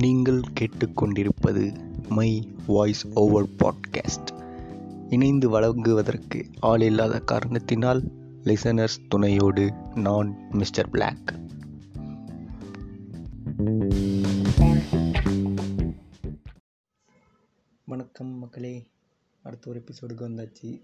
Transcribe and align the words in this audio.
நீங்கள் 0.00 0.40
கேட்டுக்கொண்டிருப்பது 0.60 1.76
my 2.08 2.52
voice 2.66 3.06
over 3.14 3.48
podcast. 3.48 4.28
இணைந்து 5.10 5.48
வழங்குவதற்கு 5.48 6.46
ஆள் 6.60 6.80
இல்லாத 6.80 7.20
காரணத்தினால் 7.20 8.02
லிசனர்ஸ் 8.44 9.08
துணையோடு 9.08 9.72
நான் 9.94 10.36
மிஸ்டர் 10.50 10.90
பிளாக் 10.90 11.34
வணக்கம் 17.86 18.38
மக்களே. 18.38 18.86
அடுத்த 19.42 19.70
ஒரு 19.70 19.84
எபிசோடுக்கு 19.84 20.20
வந்தாச்சு. 20.20 20.80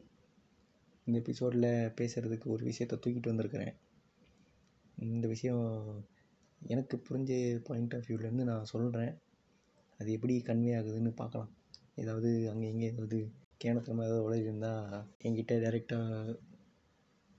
இந்த 1.05 1.19
எபிசோடில் 1.19 1.93
பேசுகிறதுக்கு 2.01 2.45
ஒரு 2.45 2.65
விஷயத்தை 2.65 3.13
தூக்கிட்டு 3.13 3.27
வந்திருக்கிறேன். 3.27 3.75
இந்த 4.99 5.29
விஷயம் 5.29 5.85
எனக்கு 6.63 6.97
புரிஞ்ச 7.07 7.33
பாயிண்ட் 7.65 7.95
ஆஃப் 7.95 8.09
வியூலேருந்து 8.09 8.45
நான் 8.45 8.65
சொல்கிறேன் 8.65 9.13
அது 10.01 10.09
எப்படி 10.13 10.35
கன்வே 10.47 10.73
ஆகுதுன்னு 10.79 11.13
பார்க்கலாம். 11.15 11.51
ஏதாவது 11.95 12.31
அங்கே 12.51 12.69
இங்கே 12.69 12.87
ஏதாவது 12.87 13.19
கேனத்தனமாக 13.61 14.09
ஏதாவது 14.09 14.25
உலகி 14.25 14.45
என்கிட்ட 15.21 15.53
டைரெக்டாக 15.57 16.35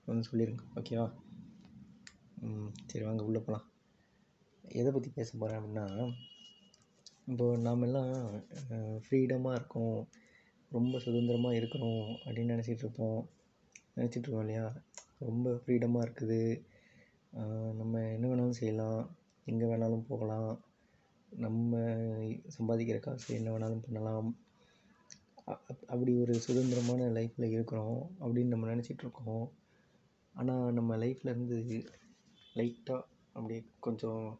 வந்து 0.07 0.27
சொல்லிடுங்க 0.30 0.63
ஓகேவா 0.76 1.07
ம், 2.43 2.71
சரி 2.88 3.03
வாங்க 3.05 3.23
உள்ளே 3.23 3.40
போகலாம் 3.40 3.66
எதை 4.63 4.90
பற்றி 4.91 5.09
பேச 5.09 5.29
போகிறேன் 5.38 5.59
அப்படின்னா 5.59 5.85
இப்போது 7.27 7.62
நாமெல்லாம் 7.62 8.12
ஃப்ரீடமாக 9.04 9.57
இருக்கோம். 9.57 9.98
ரொம்ப 10.71 10.99
சுதந்திரமாக 10.99 11.57
இருக்கணும் 11.59 12.04
அப்படின்னு 12.26 12.54
நினச்சிட்டு 12.54 12.84
இருப்போம். 12.84 13.20
இல்லையா? 14.41 14.65
ரொம்ப 15.20 15.54
ஃப்ரீடமாக 15.62 16.05
இருக்குது. 16.07 16.40
நம்ம 17.31 18.12
என்ன 18.12 18.27
வேணாலும் 18.27 18.49
செய்யலாம். 18.49 19.16
எங்கே 19.46 19.65
வேணாலும் 19.65 20.05
போகலாம். 20.07 20.60
நம்ம 21.29 21.77
சம்பாதிக்கிற 22.57 22.99
காசு 22.99 23.35
என்ன 23.35 23.57
வேணாலும் 23.57 23.84
பண்ணலாம். 23.85 24.38
அப்- 25.48 25.85
அப்படி 25.88 26.16
ஒரு 26.16 26.35
சுதந்திரமான 26.35 27.05
லைஃப்பில் 27.05 27.51
இருக்கிறோம் 27.51 28.16
அப்படின்னு 28.20 28.46
நம்ம 28.46 28.68
நினச்சிட்ருக்கோம் 28.68 29.49
ஆனால் 30.34 30.74
நம்ம 30.74 30.98
லைஃப்லேருந்து 30.98 31.88
லைட்டாக 32.55 33.01
அப்படியே 33.34 33.66
கொஞ்சம் 33.79 34.40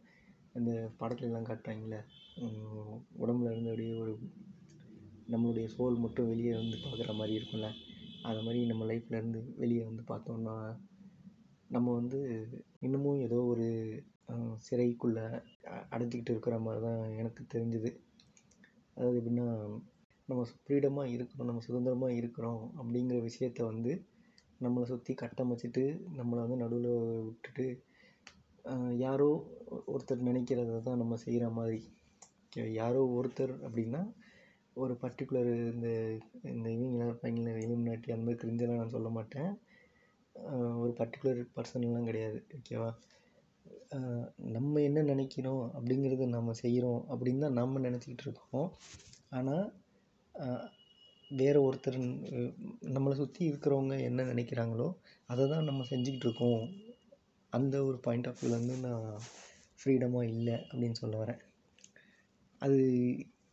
இந்த 0.54 0.90
படத்துலலாம் 1.00 1.22
எல்லாம் 1.22 1.44
காட்டுறாங்களே 1.44 2.00
உடம்புல 3.18 3.50
இருந்து 3.50 3.70
அப்படியே 3.70 4.00
ஒரு 4.00 4.18
நம்மளுடைய 5.30 5.68
சோல் 5.78 5.98
மட்டும் 5.98 6.28
வெளியே 6.28 6.52
வந்து 6.52 6.76
பார்க்குற 6.76 7.14
மாதிரி 7.14 7.36
இருக்கும்ல. 7.36 7.72
அது 8.22 8.42
மாதிரி 8.42 8.66
நம்ம 8.66 8.84
லைஃப்லேருந்து 8.84 9.56
வெளியே 9.56 9.82
வந்து 9.82 10.02
பார்த்தோன்னா 10.02 10.76
நம்ம 11.68 11.94
வந்து 11.94 12.48
இன்னமும் 12.82 13.22
ஏதோ 13.22 13.38
ஒரு 13.44 13.66
சிறைக்குள்ளே 14.58 14.66
சிறைக்குள்ள 14.66 15.18
அடைஞ்சிக்கிட்டு 15.90 16.32
இருக்கிற 16.32 16.56
மாதிரி 16.58 16.80
தான் 16.80 17.00
எனக்கு 17.14 17.42
தெரிஞ்சுது 17.54 17.90
அதாவது 18.96 19.18
எப்படின்னா 19.20 19.46
நம்ம 20.28 20.42
ஃப்ரீடமாக 20.58 21.12
இருக்கிறோம் 21.12 21.48
நம்ம 21.48 21.62
சுதந்திரமாக 21.62 22.14
இருக்கிறோம் 22.14 22.62
அப்படிங்கிற 22.78 23.18
விஷயத்த 23.22 23.60
வந்து 23.64 23.92
நம்மளை 24.60 24.84
சுற்றி 24.86 25.12
கட்டமைச்சிட்டு 25.14 25.84
நம்மளை 26.16 26.40
வந்து 26.40 26.56
நடுவில் 26.56 26.90
விட்டுட்டு 27.26 27.66
யாரோ 28.98 29.28
ஒருத்தர் 29.86 30.28
நினைக்கிறத 30.28 30.80
தான் 30.80 31.00
நம்ம 31.02 31.16
செய்கிற 31.16 31.46
மாதிரி 31.50 31.80
யாரோ 32.74 33.00
ஒருத்தர் 33.14 33.54
அப்படின்னா 33.64 34.02
ஒரு 34.76 34.94
பர்டிகுலர் 35.02 35.50
இந்த 35.72 35.88
இந்த 36.44 36.66
இவங்களாம் 36.70 37.08
இருப்பாங்களே 37.08 37.54
இலுமினாட்டி 37.64 38.12
அந்த 38.12 38.24
மாதிரி 38.24 38.40
கிரிஞ்செல்லாம் 38.42 38.80
நான் 38.80 38.94
சொல்ல 38.96 39.08
மாட்டேன் 39.10 39.50
ஒரு 40.80 40.92
பர்டிகுலர் 41.00 41.40
பர்சன்லாம் 41.56 42.08
கிடையாது 42.10 42.38
ஓகேவா 42.56 42.90
நம்ம 44.56 44.80
என்ன 44.80 45.02
நினைக்கிறோம் 45.02 45.62
அப்படிங்கிறத 45.76 46.26
நம்ம 46.36 46.54
செய்கிறோம் 46.62 47.02
அப்படின்னு 47.12 47.44
தான் 47.44 47.58
நம்ம 47.60 47.80
நினச்சிக்கிட்டு 47.88 48.26
இருக்கோம். 48.26 48.68
ஆனால் 49.28 49.66
வேறு 51.30 51.58
ஒருத்தர் 51.66 51.98
நம்மளை 52.94 53.14
சுற்றி 53.14 53.42
இருக்கிறவங்க 53.50 53.94
என்ன 54.08 54.26
நினைக்கிறாங்களோ 54.32 54.88
அதை 55.26 55.44
தான் 55.48 55.68
நம்ம 55.68 55.84
செஞ்சுக்கிட்டு 55.90 56.26
இருக்கோம். 56.28 56.62
அந்த 57.52 57.74
ஒரு 57.84 57.98
பாயிண்ட் 58.06 58.28
ஆஃப் 58.30 58.40
வியூலேருந்து 58.40 58.76
நான் 58.86 59.06
ஃப்ரீடமாக 59.78 60.30
இல்லை 60.34 60.56
அப்படின்னு 60.70 61.00
சொல்ல 61.02 61.16
வரேன். 61.24 61.40
அது 62.62 62.78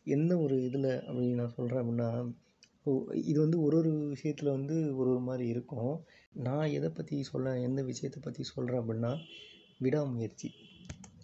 எந்த 0.07 0.33
ஒரு 0.37 0.55
இதில் 0.67 0.91
அப்படின்னு 1.07 1.39
நான் 1.41 1.55
சொல்கிறேன் 1.57 1.81
அப்படின்னா 1.81 2.09
இது 3.29 3.37
வந்து 3.43 3.57
ஒரு 3.65 3.75
ஒரு 3.81 3.91
விஷயத்தில் 4.13 4.55
வந்து 4.57 4.75
ஒரு 4.99 5.09
ஒரு 5.13 5.21
மாதிரி 5.29 5.45
இருக்கும். 5.53 5.93
நான் 6.45 6.73
எதை 6.77 6.89
பற்றி 6.97 7.15
சொல்ல 7.23 7.53
எந்த 7.67 7.81
விஷயத்தை 7.91 8.19
பற்றி 8.21 8.43
சொல்கிறேன் 8.51 8.81
அப்படின்னா 8.81 9.11
விடாமுயற்சி. 9.79 10.49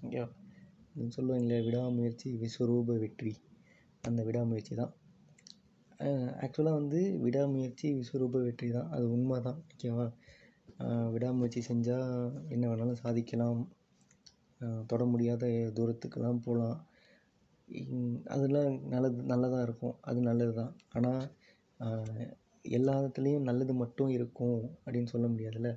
ஓகேவா? 0.04 0.28
இல்லையா 1.42 1.62
விடாமுயற்சி 1.68 2.30
விஸ்வரூப 2.44 2.98
வெற்றி. 3.04 3.34
அந்த 4.04 4.20
விடாமுயற்சி 4.28 4.76
தான். 4.82 4.94
ஆக்சுவலாக 6.44 6.80
வந்து 6.82 7.00
விடாமுயற்சி 7.26 7.88
விஸ்வரூப 8.00 8.42
வெற்றி 8.48 8.70
தான். 8.78 8.90
அது 8.96 9.06
உண்மை 9.16 9.38
தான் 9.48 9.60
ஓகேவா 9.74 10.08
விடாமுயற்சி 11.16 11.62
செஞ்சால் 11.70 12.08
என்ன 12.54 12.64
வேணாலும் 12.70 13.02
சாதிக்கலாம். 13.04 13.62
தொட 14.90 15.04
முடியாத 15.12 15.46
தூரத்துக்கெல்லாம் 15.78 16.42
போகலாம். 16.46 16.80
அதெல்லாம் 18.34 18.72
நல்லது 18.94 19.24
நல்லதாக 19.32 19.68
இருக்கும். 19.68 19.96
அது 20.10 20.20
நல்லது 20.30 20.54
தான் 20.62 20.74
ஆனால் 20.96 21.22
எல்லாத்துலேயும் 22.66 23.48
நல்லது 23.50 23.74
மட்டும் 23.74 24.12
இருக்கும் 24.18 24.60
அப்படின்னு 24.84 25.12
சொல்ல 25.14 25.28
முடியாதுல்ல? 25.34 25.70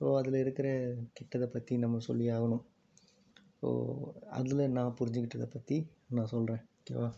ஸோ 0.00 0.04
அதில் 0.20 0.42
இருக்கிற 0.42 0.68
கெட்டதை 1.18 1.46
பற்றி 1.46 1.74
நம்ம 1.84 2.00
சொல்லி 2.08 2.26
ஆகணும். 2.36 2.64
ஸோ 3.60 3.68
அதில் 4.38 4.72
நான் 4.76 4.96
புரிஞ்சுக்கிட்டதை 4.98 5.48
பற்றி 5.54 5.76
நான் 6.16 6.32
சொல்கிறேன் 6.34 6.62
ஓகேவா 6.78 7.08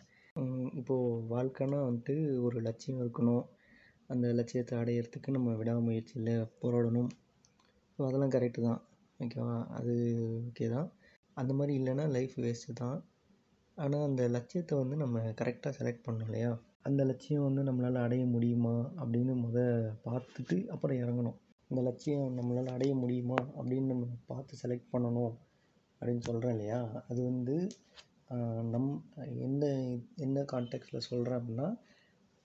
இப்போது 0.81 1.23
வாழ்க்கைன்னா 1.33 1.79
வந்துட்டு 1.89 2.15
ஒரு 2.47 2.59
லட்சியம் 2.67 3.01
இருக்கணும். 3.05 3.45
அந்த 4.11 4.27
லட்சியத்தை 4.39 4.75
அடையிறதுக்கு 4.81 5.37
நம்ம 5.37 5.55
விடாமுயற்சியில் 5.61 6.33
போராடணும். 6.61 7.11
ஸோ 7.95 8.01
அதெல்லாம் 8.09 8.35
கரெக்டு 8.37 8.61
தான். 8.69 8.81
ஓகேவா 9.21 9.57
அது 9.79 9.95
ஓகே 10.49 10.67
தான். 10.77 10.89
அந்த 11.37 11.53
மாதிரி 11.59 11.73
இல்லைன்னா 11.81 12.05
லைஃப் 12.17 12.37
வேஸ்ட்டு 12.45 12.79
தான். 12.83 12.99
ஆனால் 13.77 14.07
அந்த 14.09 14.23
லட்சியத்தை 14.37 14.75
வந்து 14.83 14.97
நம்ம 15.03 15.23
கரெக்டாக 15.41 15.73
செலக்ட் 15.79 16.05
பண்ணணும் 16.07 16.29
இல்லையா? 16.29 16.53
அந்த 16.87 17.01
லட்சியம் 17.09 17.47
வந்து 17.47 17.63
நம்மளால் 17.69 18.05
அடைய 18.05 18.23
முடியுமா 18.35 18.75
அப்படின்னு 19.01 19.35
முத 19.45 19.59
பார்த்துட்டு 20.07 20.57
அப்புறம் 20.75 21.01
இறங்கணும். 21.03 21.39
இந்த 21.71 21.81
லட்சியம் 21.89 22.27
நம்மளால் 22.39 22.75
அடைய 22.75 22.93
முடியுமா 23.03 23.39
அப்படின்னு 23.59 23.93
நம்ம 23.93 24.07
பார்த்து 24.31 24.61
செலக்ட் 24.63 24.93
பண்ணணும் 24.93 25.35
அப்படின்னு 26.01 26.23
சொல்கிறேன் 26.29 26.55
இல்லையா? 26.57 26.81
அது 27.11 27.21
வந்து 27.31 27.57
நம் 28.75 28.91
எந்த 29.47 29.65
என்ன 30.27 30.45
கான்டெக்ட்டில் 30.53 31.07
சொல்கிறேன் 31.09 31.39
அப்படின்னா 31.41 31.69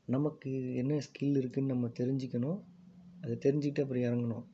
நமக்கு 0.08 0.52
என்ன 0.82 1.00
ஸ்கில் 1.08 1.40
இருக்குதுன்னு 1.42 1.74
நம்ம 1.74 1.90
தெரிஞ்சுக்கணும். 2.00 2.60
அதை 3.24 3.36
தெரிஞ்சுக்கிட்டு 3.46 3.84
அப்புறம் 3.84 4.08
இறங்கணும். 4.10 4.46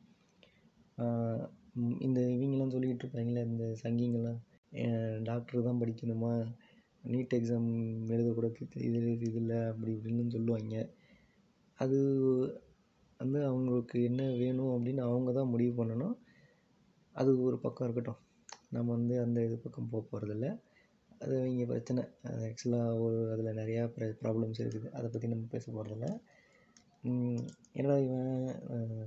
இந்த 2.06 2.20
இவங்கெல்லாம் 2.36 2.74
சொல்லிக்கிட்டு 2.76 3.04
இருப்பாங்களே 3.04 3.44
இந்த 3.52 3.66
சங்கிங்கெல்லாம் 3.84 4.40
டாக்டர் 5.30 5.68
தான் 5.68 5.82
படிக்கணுமா? 5.82 6.32
நீட் 7.04 7.36
எக்ஸாம் 7.38 7.68
எழுதக்கூடாது 8.14 8.68
இது 8.88 9.00
இது 9.16 9.40
இல்லை 9.42 9.60
அப்படி 9.72 9.92
இப்படின்னு 9.98 10.36
சொல்லுவாங்க. 10.38 10.78
அது 11.80 11.98
வந்து 13.20 13.40
அவங்களுக்கு 13.50 13.98
என்ன 14.10 14.24
வேணும் 14.42 14.74
அப்படின்னு 14.76 15.02
அவங்க 15.10 15.30
தான் 15.38 15.52
முடிவு 15.54 15.74
பண்ணணும். 15.80 16.16
அது 17.16 17.30
ஒரு 17.48 17.58
பக்கம் 17.66 17.86
இருக்கட்டும். 17.88 18.22
நம்ம 18.76 18.88
வந்து 18.98 19.16
அந்த 19.26 19.38
இது 19.48 19.56
பக்கம் 19.66 19.92
போக 19.92 20.04
போகிறதில்ல 20.12 20.48
அது 21.22 21.36
அவங்க 21.42 21.66
பிரச்சனை. 21.72 22.02
அது 22.30 22.42
ஆக்சுவலாக 22.48 23.00
ஒரு 23.06 23.20
அதில் 23.34 23.58
நிறையா 23.62 23.84
ப்ர 23.96 24.10
ப்ராப்ளம்ஸ் 24.22 24.62
இருக்குது. 24.64 24.90
அதை 24.98 25.08
பற்றி 25.10 25.28
நம்ம 25.34 25.48
பேச 25.56 25.66
போகிறதில்ல 25.72 26.08
என்னடா 27.80 27.96
இவன் 28.06 28.32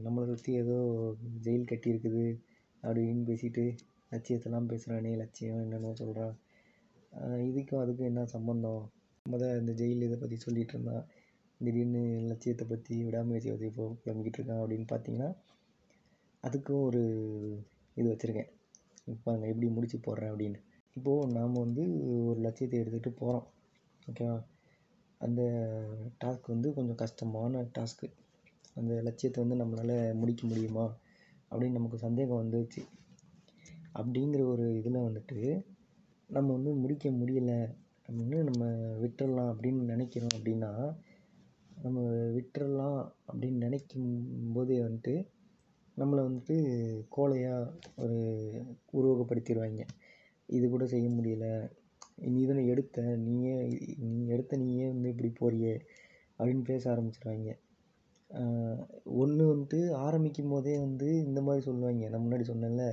நம்மளை 0.05 0.25
சுற்றி 0.31 0.53
ஏதோ 0.63 0.77
ஜெயில் 1.47 1.71
கட்டியிருக்குது 1.71 2.25
அப்படின்னு 2.83 3.23
பேசிட்டு 3.31 3.65
லட்சியத்தெல்லாம் 4.13 4.69
பேசுகிறானே 4.71 5.13
லட்சியம் 5.23 5.63
என்னென்ன 5.65 5.93
சொல்கிறான் 6.03 6.37
இதுக்கும் 7.49 7.83
அதுக்கும் 7.83 8.11
என்ன 8.11 8.23
சம்மந்தம் 8.35 8.83
முத 9.27 9.49
இந்த 9.61 9.73
ஜெயில் 9.81 10.07
இதை 10.07 10.17
பற்றி 10.19 10.37
சொல்லிட்டு 10.45 10.75
இருந்தான் 10.75 11.05
திடீர்னு 11.61 12.03
லட்சியத்தை 12.31 12.65
பற்றி 12.67 12.95
விடாமுயற்சியை 13.07 13.55
பற்றி 13.55 13.71
இப்போ 13.71 13.87
கிளம்பிக்கிட்டு 14.05 14.39
இருக்கான் 14.41 14.63
அப்படின்னு 14.63 14.87
பார்த்தீங்கன்னா 14.93 15.31
அதுக்கும் 16.45 16.85
ஒரு 16.89 17.03
இது 17.97 18.07
வச்சுருக்கேன். 18.11 18.51
இப்போ 19.07 19.29
நான் 19.33 19.51
எப்படி 19.53 19.69
முடிச்சு 19.77 19.99
போடுறேன் 19.99 20.33
அப்படின்னு. 20.33 20.59
இப்போது 20.97 21.33
நாம் 21.37 21.63
வந்து 21.65 21.83
ஒரு 22.29 22.39
லட்சியத்தை 22.41 22.79
எடுத்துகிட்டு 22.83 23.11
போகிறோம் 23.21 23.47
ஓகேவா 24.03 24.37
அந்த 25.21 25.41
டாஸ்க் 26.23 26.47
வந்து 26.47 26.69
கொஞ்சம் 26.77 27.01
கஷ்டமான 27.03 27.63
டாஸ்க்கு 27.77 28.07
அந்த 28.77 28.93
லட்சியத்தை 29.09 29.39
வந்து 29.45 29.61
நம்மளால் 29.63 29.97
முடிக்க 30.21 30.43
முடியுமா? 30.47 30.87
அப்படின்னு 31.51 31.79
நமக்கு 31.79 31.99
சந்தேகம் 31.99 32.41
வந்துச்சு 32.43 32.83
அப்படிங்கிற 33.95 34.43
ஒரு 34.53 34.65
இதில் 34.81 35.07
வந்துட்டு 35.07 35.39
நம்ம 36.31 36.49
வந்து 36.53 36.73
முடிக்க 36.75 37.07
முடியல 37.11 37.53
அப்படின்னு 38.09 38.39
நம்ம 38.49 38.65
விட்டுறலாம் 39.03 39.51
அப்படின்னு 39.53 39.83
நினைக்கிறோம் 39.93 40.35
அப்படின்னா 40.37 40.71
நம்ம 41.83 42.01
விட்டுறலாம் 42.37 43.01
அப்படின்னு 43.29 43.59
நினைக்கும் 43.67 44.09
போதே 44.53 44.79
வந்துட்டு 44.81 45.15
நம்மளை 45.97 46.21
வந்துட்டு 46.27 46.57
கோழையாக 47.17 47.73
ஒரு 48.03 48.19
உருவகப்படுத்திடுவாங்க. 48.99 49.83
இது 50.49 50.67
கூட 50.69 50.85
செய்ய 50.87 51.09
முடியல. 51.09 51.47
நீ 52.33 52.41
தானே 52.47 52.63
எடுத்த 52.67 53.03
நீயே 53.27 53.55
நீ 53.99 54.27
எடுத்த 54.27 54.57
நீயே 54.57 54.87
வந்து 54.89 55.13
இப்படி 55.15 55.31
போறியே 55.41 55.75
அப்படின்னு 56.39 56.65
பேச 56.65 56.83
ஆரம்பிச்சிடுவாங்க 56.95 57.51
ஒன்று 59.23 59.45
வந்துட்டு 59.53 59.79
ஆரம்பிக்கும் 60.07 60.53
போதே 60.53 60.75
வந்து 60.79 61.09
இந்த 61.29 61.41
மாதிரி 61.43 61.63
சொல்லுவாங்க. 61.65 62.09
நான் 62.09 62.25
முன்னாடி 62.27 62.45
சொன்னேன்ல 62.53 62.85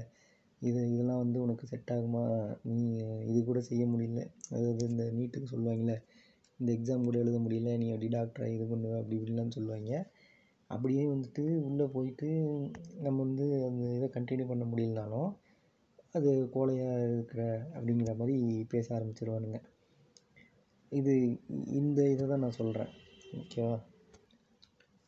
இது 0.62 0.80
இதெல்லாம் 0.94 1.22
வந்து 1.24 1.38
உனக்கு 1.42 1.66
செட் 1.68 1.92
ஆகுமா? 1.96 2.24
நீ 2.70 2.78
இது 3.30 3.40
கூட 3.44 3.60
செய்ய 3.62 3.84
முடியல. 3.86 4.22
அதாவது 4.52 4.84
இந்த 4.90 5.04
நீட்டுக்கு 5.18 5.48
சொல்லுவாங்கள்ல 5.54 5.96
இந்த 6.60 6.70
எக்ஸாம் 6.74 7.04
கூட 7.04 7.18
எழுத 7.20 7.38
முடியல 7.40 7.74
நீ 7.78 7.88
அப்படி 7.92 8.08
டாக்டரை 8.16 8.48
இது 8.54 8.66
பண்ணுவ 8.66 8.96
அப்படி 9.00 9.18
இப்படிலாம் 9.18 9.56
சொல்லுவாங்க. 9.58 9.92
அப்படியே 10.70 11.04
வந்துட்டு 11.06 11.44
உள்ளே 11.68 11.86
போயிட்டு 11.88 12.30
நம்ம 13.02 13.18
வந்து 13.24 13.46
அந்த 13.68 13.84
இதை 13.98 14.08
கண்டினியூ 14.16 14.48
பண்ண 14.48 14.64
முடியலனாலும் 14.66 15.30
அது 16.14 16.32
கோழையாக 16.54 17.06
இருக்கிற 17.08 17.42
அப்படிங்கிற 17.76 18.12
மாதிரி 18.16 18.36
பேச 18.70 18.88
ஆரம்பிச்சிருவானுங்க. 18.98 19.60
இது 20.92 21.14
இந்த 21.80 22.00
இதை 22.10 22.26
தான் 22.28 22.44
நான் 22.46 22.60
சொல்கிறேன் 22.62 22.92
ஓகேவா 23.38 23.76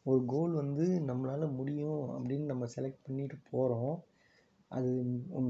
ஒரு 0.06 0.22
கோல் 0.26 0.54
வந்து 0.54 0.86
நம்மளால் 1.10 1.56
முடியும் 1.56 2.04
அப்படின்னு 2.16 2.46
நம்ம 2.46 2.68
செலக்ட் 2.76 3.06
பண்ணிட்டு 3.06 3.38
போகிறோம் 3.52 3.96
அது 4.72 4.90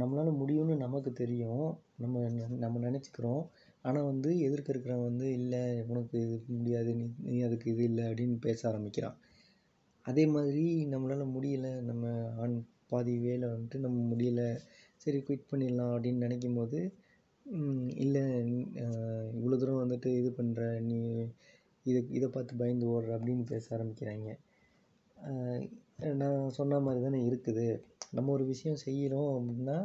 நம்மளால் 0.01 0.39
முடியும்னு 0.41 0.75
நமக்கு 0.85 1.11
தெரியும். 1.21 1.65
நம்ம 2.03 2.21
நம்ம 2.63 2.79
நினச்சிக்கிறோம். 2.87 3.43
ஆனால் 3.85 4.07
வந்து 4.11 4.29
எதிர்க்க 4.47 4.73
இருக்கிறவன் 4.73 5.07
வந்து 5.09 5.25
இல்லை 5.39 5.61
உனக்கு 5.91 6.15
இது 6.25 6.35
முடியாது. 6.59 6.91
நீ 6.99 7.05
நீ 7.29 7.37
அதுக்கு 7.47 7.67
இது 7.73 7.83
இல்லை 7.91 8.03
அப்படின்னு 8.09 8.37
பேச 8.47 8.59
ஆரம்பிக்கிறான். 8.71 9.17
அதே 10.05 10.23
மாதிரி 10.35 10.63
நம்மளால் 10.93 11.33
முடியலை. 11.35 11.73
நம்ம 11.89 12.05
ஆன் 12.43 12.57
பாதி 12.91 13.13
வேலை 13.27 13.45
வந்துட்டு 13.53 13.79
நம்ம 13.85 13.97
முடியலை. 14.11 14.49
சரி 15.03 15.19
குயிட் 15.27 15.49
பண்ணிடலாம் 15.51 15.93
அப்படின்னு 15.95 16.25
நினைக்கும் 16.27 16.57
போது 16.59 16.79
இல்லை 18.03 18.23
இவ்வளோ 19.37 19.57
தூரம் 19.61 19.83
வந்துட்டு 19.83 20.09
இது 20.21 20.29
பண்ணுற 20.39 20.63
நீ 20.89 20.99
இதை 21.85 21.99
இதை 22.17 22.27
பார்த்து 22.29 22.59
பயந்து 22.61 22.85
ஓடுற 22.93 23.11
அப்படின்னு 23.17 23.45
பேச 23.51 23.65
ஆரம்பிக்கிறாங்க. 23.77 24.29
நான் 26.21 26.53
சொன்ன 26.57 26.79
மாதிரி 26.79 26.99
தானே 27.03 27.19
இருக்குது. 27.25 27.65
நம்ம 28.11 28.31
ஒரு 28.31 28.45
விஷயம் 28.45 28.81
செய்கிறோம் 28.83 29.31
அப்படின்னா 29.33 29.77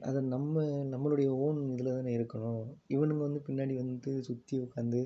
அதை 0.00 0.20
நம்ம 0.24 0.62
நம்மளுடைய 0.92 1.28
ஓன் 1.44 1.60
இதில் 1.72 1.96
தானே 1.96 2.12
இருக்கணும். 2.18 2.62
இவனுங்க 2.94 3.22
வந்து 3.22 3.40
பின்னாடி 3.48 3.74
வந்து 3.74 4.12
சுற்றி 4.28 4.56
உட்காந்து 4.58 5.00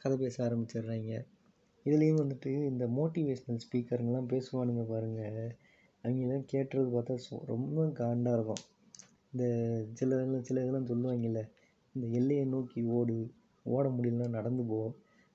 கதை 0.00 0.16
பேச 0.18 0.36
ஆரம்பிச்சிடுறாங்க. 0.46 1.12
இதுலேயும் 1.86 2.20
வந்துட்டு 2.22 2.50
இந்த 2.70 2.84
மோட்டிவேஷ்னல் 2.98 3.62
ஸ்பீக்கருங்கெல்லாம் 3.64 4.30
பேசுவானுங்க 4.32 4.84
பாருங்கள் 4.86 5.38
அவங்கெல்லாம் 6.04 6.46
கேட்டுறது 6.52 6.90
பார்த்தா 6.90 7.14
ஸோ 7.26 7.34
ரொம்ப 7.46 7.86
காண்டாக 8.00 8.36
இருக்கும். 8.38 8.62
இந்த 9.32 9.44
சில 9.94 10.10
இதெல்லாம் 10.16 10.46
சில 10.48 10.62
இதெல்லாம் 10.64 10.90
சொல்லுவாங்கல்ல 10.92 11.40
இந்த 11.94 12.06
எல்லையை 12.18 12.44
நோக்கி 12.46 12.80
ஓடு. 12.98 13.16
ஓட 13.66 13.84
முடியலன்னா 13.88 14.28
நடந்து 14.38 14.64
போ. 14.64 14.80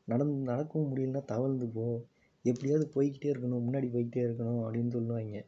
நடந்து 0.08 0.38
நடக்கவும் 0.52 0.90
முடியலன்னா 0.92 1.24
தவழ்ந்து 1.26 1.68
போ. 1.70 1.86
எப்படியாவது 2.46 2.86
போய்க்கிட்டே 2.96 3.30
இருக்கணும் 3.34 3.66
முன்னாடி 3.68 3.88
போய்க்கிட்டே 3.94 4.22
இருக்கணும் 4.28 4.62
அப்படின்னு 4.66 4.92
சொல்லுவாங்க. 4.98 5.40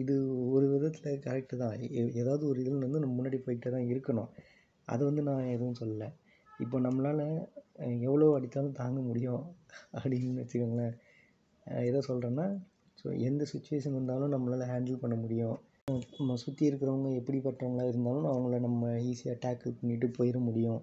இது 0.00 0.14
ஒரு 0.56 0.66
விதத்தில் 0.74 1.22
கரெக்டு 1.26 1.56
தான். 1.62 1.74
ஏதாவது 2.20 2.42
ஒரு 2.50 2.58
இதில் 2.62 2.86
வந்து 2.86 3.02
நம்ம 3.04 3.16
முன்னாடி 3.18 3.38
போய்கிட்டே 3.46 3.72
தான் 3.76 3.88
இருக்கணும். 3.92 4.30
அதை 4.88 5.02
வந்து 5.08 5.22
நான் 5.28 5.52
எதுவும் 5.54 5.78
சொல்லலை. 5.80 6.08
இப்போ 6.64 6.76
நம்மளால் 6.86 7.24
எவ்வளோ 8.08 8.26
அடித்தாலும் 8.36 8.78
தாங்க 8.80 9.00
முடியும் 9.08 9.42
அப்படின்னு 9.96 10.40
வச்சுக்கோங்களேன். 10.42 10.94
எதை 11.90 12.00
சொல்கிறேன்னா 12.08 12.46
ஸோ 13.00 13.06
எந்த 13.28 13.42
சுச்சுவேஷன் 13.52 13.96
வந்தாலும் 13.98 14.32
நம்மளால் 14.34 14.70
ஹேண்டில் 14.72 15.02
பண்ண 15.02 15.16
முடியும். 15.24 15.56
நம்ம 16.18 16.36
சுற்றி 16.44 16.62
இருக்கிறவங்க 16.68 17.08
எப்படிப்பட்டவங்களாக 17.20 17.90
இருந்தாலும் 17.92 18.28
அவங்கள 18.30 18.58
நம்ம 18.66 18.92
ஈஸியாக 19.10 19.36
டேக்கிள் 19.44 19.76
பண்ணிவிட்டு 19.80 20.08
போயிட 20.18 20.38
முடியும். 20.46 20.80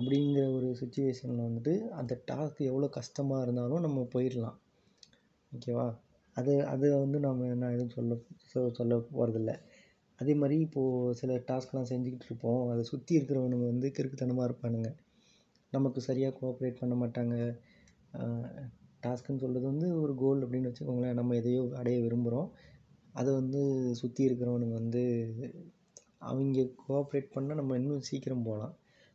அப்படிங்கிற 0.00 0.42
ஒரு 0.56 0.68
சுச்சுவேஷனில் 0.80 1.46
வந்துட்டு 1.46 1.72
அந்த 2.00 2.12
டாஸ்க் 2.28 2.60
எவ்வளோ 2.68 2.88
கஷ்டமாக 2.96 3.44
இருந்தாலும் 3.44 3.84
நம்ம 3.86 4.04
போயிடலாம். 4.14 4.58
ஓகேவா 5.52 5.86
அது 6.36 6.52
அது 6.72 6.86
வந்து 7.04 7.18
நம்ம 7.26 7.48
நான் 7.60 7.74
எதுவும் 7.76 7.96
சொல்ல 7.96 8.16
சொ 8.52 8.60
சொல்ல 8.78 8.96
போகிறதில்ல 9.08 9.52
அதே 10.18 10.32
மாதிரி 10.40 10.56
இப்போது 10.66 11.16
சில 11.20 11.36
டாஸ்க்லாம் 11.48 11.90
செஞ்சுக்கிட்டு 11.90 12.26
இருப்போம். 12.28 12.62
அதை 12.72 12.82
சுற்றி 12.90 13.12
இருக்கிறவனுங்க 13.18 13.66
வந்து 13.72 13.88
கிறுக்குத்தனமாக 13.96 14.48
இருப்பானுங்க. 14.48 14.88
நமக்கு 15.72 16.00
சரியாக 16.08 16.34
கோஆப்ரேட் 16.38 16.80
பண்ண 16.82 16.94
மாட்டாங்க. 17.02 17.34
டாஸ்க்குன்னு 19.02 19.42
சொல்கிறது 19.44 19.66
வந்து 19.72 19.88
ஒரு 20.02 20.14
கோல் 20.22 20.44
அப்படின்னு 20.44 20.70
வச்சுக்கோங்களேன். 20.70 21.18
நம்ம 21.20 21.36
எதையோ 21.40 21.62
அடைய 21.80 21.98
விரும்புகிறோம் 22.06 22.48
அதை 23.14 23.30
வந்து 23.40 23.60
சுற்றி 24.00 24.22
இருக்கிறவனுங்க 24.28 24.76
வந்து 24.82 25.02
அவங்க 26.28 26.64
கோஆப்ரேட் 26.82 27.34
பண்ணால் 27.34 27.60
நம்ம 27.60 27.76
இன்னும் 27.80 28.06
சீக்கிரம் 28.08 28.46
போகலாம். 28.48 28.74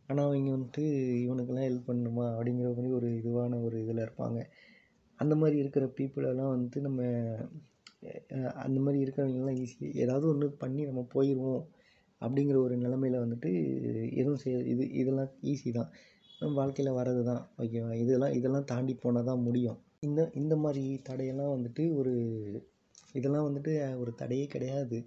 ஆனால் 0.10 0.26
அவங்க 0.26 0.50
வந்துட்டு 0.56 0.84
இவனுக்கெல்லாம் 1.26 1.68
ஹெல்ப் 1.70 1.90
பண்ணணுமா 1.90 2.26
அப்படிங்கிற 2.36 2.70
மாதிரி 2.76 2.90
ஒரு 2.94 3.08
இதுவான 3.20 3.60
ஒரு 3.62 3.78
இதில் 3.84 4.06
இருப்பாங்க. 4.06 4.40
அந்த 5.20 5.34
மாதிரி 5.36 5.58
இருக்கிற 5.58 5.86
பீப்புளெல்லாம் 5.98 6.54
வந்துட்டு 6.56 6.80
நம்ம 6.82 7.02
அந்த 8.66 8.78
மாதிரி 8.80 8.98
இருக்கிறவங்கெல்லாம் 9.04 9.60
ஈஸி 9.64 9.86
ஏதாவது 10.04 10.26
ஒன்று 10.28 10.48
பண்ணி 10.64 10.82
நம்ம 10.86 11.02
போயிடுவோம் 11.14 11.64
அப்படிங்கிற 12.22 12.58
ஒரு 12.66 12.76
நிலமையில 12.78 13.22
வந்துட்டு 13.24 13.50
எதுவும் 14.22 14.42
செய்ய 14.44 14.58
இது 14.74 14.84
இதெல்லாம் 15.02 15.32
ஈஸி 15.44 15.70
தான். 15.72 15.90
நம்ம 16.42 16.54
வாழ்க்கையில் 16.60 16.98
வர்றது 17.00 17.22
தான் 17.24 17.44
ஓகேவா? 17.58 17.92
இதெல்லாம் 18.04 18.34
இதெல்லாம் 18.34 18.70
தாண்டி 18.72 18.94
போனால் 18.96 19.30
தான் 19.32 19.44
முடியும். 19.48 19.78
இந்த 20.00 20.22
இந்த 20.34 20.56
மாதிரி 20.56 20.84
தடையெல்லாம் 21.10 21.54
வந்துட்டு 21.56 21.84
ஒரு 21.96 22.14
இதெல்லாம் 23.14 23.48
வந்துட்டு 23.48 23.74
ஒரு 24.02 24.12
தடையே 24.16 24.46
கிடையாது. 24.46 24.98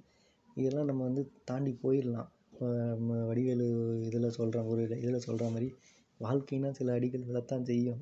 இதெல்லாம் 0.56 0.88
நம்ம 0.90 1.02
வந்து 1.04 1.22
தாண்டி 1.44 1.72
போயிடலாம். 1.82 2.28
இப்போ 2.58 2.68
நம்ம 2.92 3.16
வடிவேலு 3.26 3.66
இதில் 4.06 4.24
சொல்கிற 4.36 4.60
ஒரு 4.70 4.82
இதில் 5.02 5.24
சொல்கிற 5.24 5.44
மாதிரி 5.54 5.66
வாழ்க்கைனா 6.20 6.70
சில 6.78 6.94
அடிகள் 6.98 7.26
விழத்தான் 7.28 7.66
செய்யும். 7.68 8.00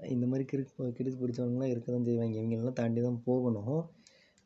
இந்த 0.00 0.24
மாதிரி 0.30 0.44
கிறுக்கு 0.52 0.86
கிறுக்கு 0.98 1.18
பிடிச்சவங்களாம் 1.20 1.70
இருக்க 1.72 1.88
தான் 1.92 2.06
செய்வாங்க. 2.08 2.34
இவங்களெல்லாம் 2.40 2.78
தாண்டி 2.80 3.00
தான் 3.06 3.20
போகணும். 3.28 3.78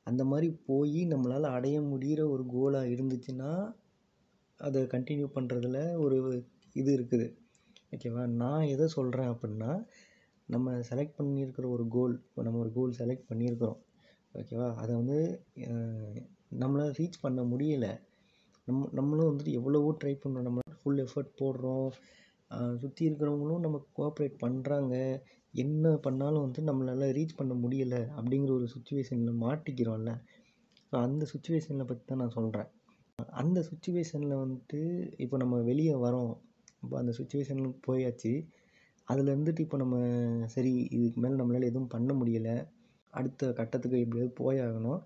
அந்த 0.06 0.22
மாதிரி 0.30 0.48
போய் 0.66 1.00
நம்மளால் 1.12 1.46
அடைய 1.56 1.76
முடிகிற 1.92 2.20
ஒரு 2.34 2.44
கோலாக 2.54 2.90
இருந்துச்சுன்னா 2.94 3.52
அதை 4.60 4.82
கண்டினியூ 4.94 5.28
பண்ணுறதுல 5.36 5.78
ஒரு 6.06 6.18
இது 6.80 6.90
இருக்குது. 6.98 7.28
ஓகேவா 7.94 8.24
நான் 8.42 8.68
எதை 8.74 8.88
சொல்கிறேன் 8.96 9.30
அப்படின்னா 9.34 9.70
நம்ம 10.48 10.74
செலக்ட் 10.90 11.18
பண்ணியிருக்கிற 11.20 11.68
ஒரு 11.76 11.86
கோல் 11.96 12.16
இப்போ 12.26 12.44
நம்ம 12.48 12.60
ஒரு 12.64 12.72
கோல் 12.78 12.98
செலக்ட் 13.00 13.28
பண்ணியிருக்கிறோம். 13.30 13.80
ஓகேவா 14.34 14.68
அதை 14.82 14.92
வந்து 15.00 15.18
நம்மளால் 16.64 16.94
ரீச் 17.00 17.22
பண்ண 17.24 17.40
முடியலை. 17.54 17.92
நம்ம 18.68 18.88
நம்மளும் 18.98 19.28
வந்துட்டு 19.30 19.52
எவ்வளவோ 19.58 19.90
ட்ரை 20.00 20.14
பண்ணுறோம் 20.22 20.46
நம்ம 20.48 20.60
ஃபுல் 20.80 21.00
எஃபர்ட் 21.04 21.32
போடுறோம். 21.40 21.88
சுற்றி 22.82 23.02
இருக்கிறவங்களும் 23.08 23.64
நமக்கு 23.66 23.88
கோஆப்ரேட் 23.98 24.36
பண்ணுறாங்க 24.44 24.94
என்ன 25.54 25.92
பண்ணாலும் 26.06 26.44
வந்து 26.46 26.60
நம்மளால் 26.68 27.14
ரீச் 27.18 27.38
பண்ண 27.38 27.52
முடியலை 27.62 28.00
அப்படிங்கிற 28.18 28.52
ஒரு 28.58 28.66
சுச்சுவேஷனில் 28.74 29.40
மாட்டிக்கிறோம்ல. 29.44 30.12
ஸோ 30.90 30.94
அந்த 31.06 31.22
சுச்சுவேஷனை 31.32 31.84
பற்றி 31.90 32.04
தான் 32.10 32.22
நான் 32.22 32.36
சொல்கிறேன் 32.38 32.68
அந்த 33.40 33.58
சுச்சுவேஷனில் 33.68 34.40
வந்துட்டு 34.42 34.80
இப்போ 35.24 35.36
நம்ம 35.42 35.56
வெளியே 35.70 35.94
வரோம். 36.06 36.32
இப்போ 36.82 36.94
அந்த 37.00 37.12
சுச்சுவேஷனுக்கு 37.18 37.80
போயாச்சு. 37.88 38.32
அதில் 39.08 39.32
இருந்துட்டு 39.32 39.64
இப்போ 39.66 39.78
நம்ம 39.82 39.96
சரி 40.54 40.72
இதுக்கு 40.96 41.18
மேலே 41.24 41.36
நம்மளால் 41.40 41.70
எதுவும் 41.70 41.92
பண்ண 41.94 42.12
முடியலை. 42.20 42.56
அடுத்த 43.12 43.50
கட்டத்துக்கு 43.58 44.02
எப்படியாவது 44.04 44.32
போயாகணும். 44.42 45.00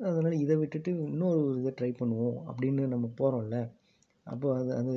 அதனால் 0.00 0.42
இதை 0.44 0.54
விட்டுட்டு 0.56 0.90
இன்னொரு 1.06 1.38
ஒரு 1.42 1.56
இதை 1.60 1.72
ட்ரை 1.78 1.90
பண்ணுவோம் 2.00 2.38
அப்படின்னு 2.48 2.82
நம்ம 2.86 3.06
போகிறோம்ல 3.20 3.58
அப்போ 4.26 4.48
அது 4.56 4.70
அது 4.74 4.94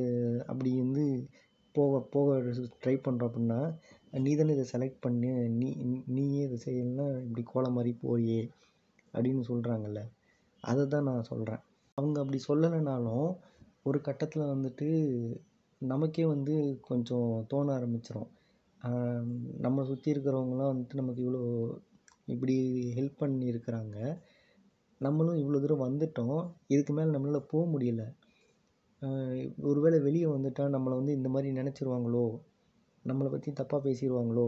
அப்படி 0.48 0.70
வந்து 0.77 1.03
போக 1.75 2.00
போக 2.13 2.38
ட்ரை 2.82 2.96
பண்ணுறோம் 2.98 3.29
அப்படின்னா 3.29 3.60
நீ 4.20 4.32
தானே 4.36 4.53
இதை 4.53 4.65
செலக்ட் 4.74 5.01
பண்ணி 5.01 5.29
நீ 5.60 5.70
நீயே 6.08 6.44
இதை 6.48 6.58
செய்யலைன்னா 6.65 7.08
இப்படி 7.25 7.44
கோலம் 7.44 7.77
மாதிரி 7.77 7.91
போறியே 8.03 8.41
அப்படின்னு 9.13 9.44
சொல்கிறாங்கல்ல 9.50 10.01
அதை 10.63 10.84
தான் 10.88 11.08
நான் 11.10 11.29
சொல்கிறேன் 11.29 11.62
அவங்க 11.98 12.18
அப்படி 12.22 12.39
சொல்லலைனாலும் 12.48 13.27
ஒரு 13.86 14.00
கட்டத்தில் 14.01 14.51
வந்துட்டு 14.53 14.88
நமக்கே 15.82 16.25
வந்து 16.25 16.56
கொஞ்சம் 16.82 17.29
தோண 17.48 17.68
ஆரம்பிச்சிடும் 17.77 18.29
நம்மளை 19.62 19.84
சுற்றி 19.86 20.13
இருக்கிறவங்களாம் 20.13 20.72
வந்துட்டு 20.72 21.00
நமக்கு 21.01 21.24
இவ்வளோ 21.24 21.44
இப்படி 22.27 22.56
ஹெல்ப் 22.98 23.22
பண்ணியிருக்கிறாங்க. 23.22 23.96
நம்மளும் 25.01 25.39
இவ்வளோ 25.41 25.60
தூரம் 25.60 25.86
வந்துட்டோம். 25.88 26.39
இதுக்கு 26.68 26.94
மேலே 26.94 27.10
நம்மளால் 27.15 27.50
போக 27.51 27.63
முடியல. 27.74 28.03
ஒரு 29.70 29.79
வேளை 29.82 29.98
வெளியே 30.00 30.27
வந்துட்டால் 30.27 30.74
நம்மளை 30.75 30.96
வந்து 30.96 31.13
இந்த 31.13 31.29
மாதிரி 31.29 31.50
நினச்சிருவாங்களோ? 31.60 32.25
நம்மளை 33.06 33.29
பற்றி 33.32 33.50
தப்பாக 33.51 33.82
பேசிடுவாங்களோ 33.86 34.48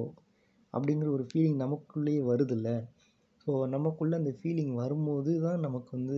அப்படிங்கிற 0.74 1.10
ஒரு 1.12 1.24
ஃபீலிங் 1.30 1.60
நமக்குள்ளேயே 1.64 2.22
வருதுல்ல. 2.32 2.70
ஸோ 3.48 3.52
நமக்குள்ளே 3.68 4.16
அந்த 4.18 4.32
ஃபீலிங் 4.40 4.74
வரும்போது 4.74 5.32
தான் 5.42 5.60
நமக்கு 5.60 5.92
வந்து 5.98 6.18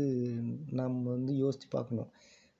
நம்ம 0.72 1.04
வந்து 1.10 1.34
யோசித்து 1.36 1.68
பார்க்கணும். 1.70 2.10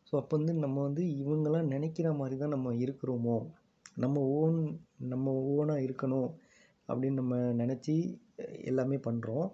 ஸோ 0.08 0.14
அப்போ 0.18 0.34
வந்து 0.38 0.54
நம்ம 0.56 0.78
வந்து 0.82 1.04
இவங்கெல்லாம் 1.22 1.72
நினைக்கிற 1.76 2.08
மாதிரி 2.14 2.36
தான் 2.38 2.54
நம்ம 2.56 2.74
இருக்கிறோமோ? 2.84 3.38
நம்ம 3.96 4.22
ஓன் 4.38 4.60
நம்ம 5.14 5.34
ஓனாக 5.56 5.86
இருக்கணும் 5.88 6.30
அப்படின்னு 6.90 7.20
நம்ம 7.22 7.36
நினச்சி 7.62 7.96
எல்லாமே 8.64 8.98
பண்ணுறோம் 8.98 9.48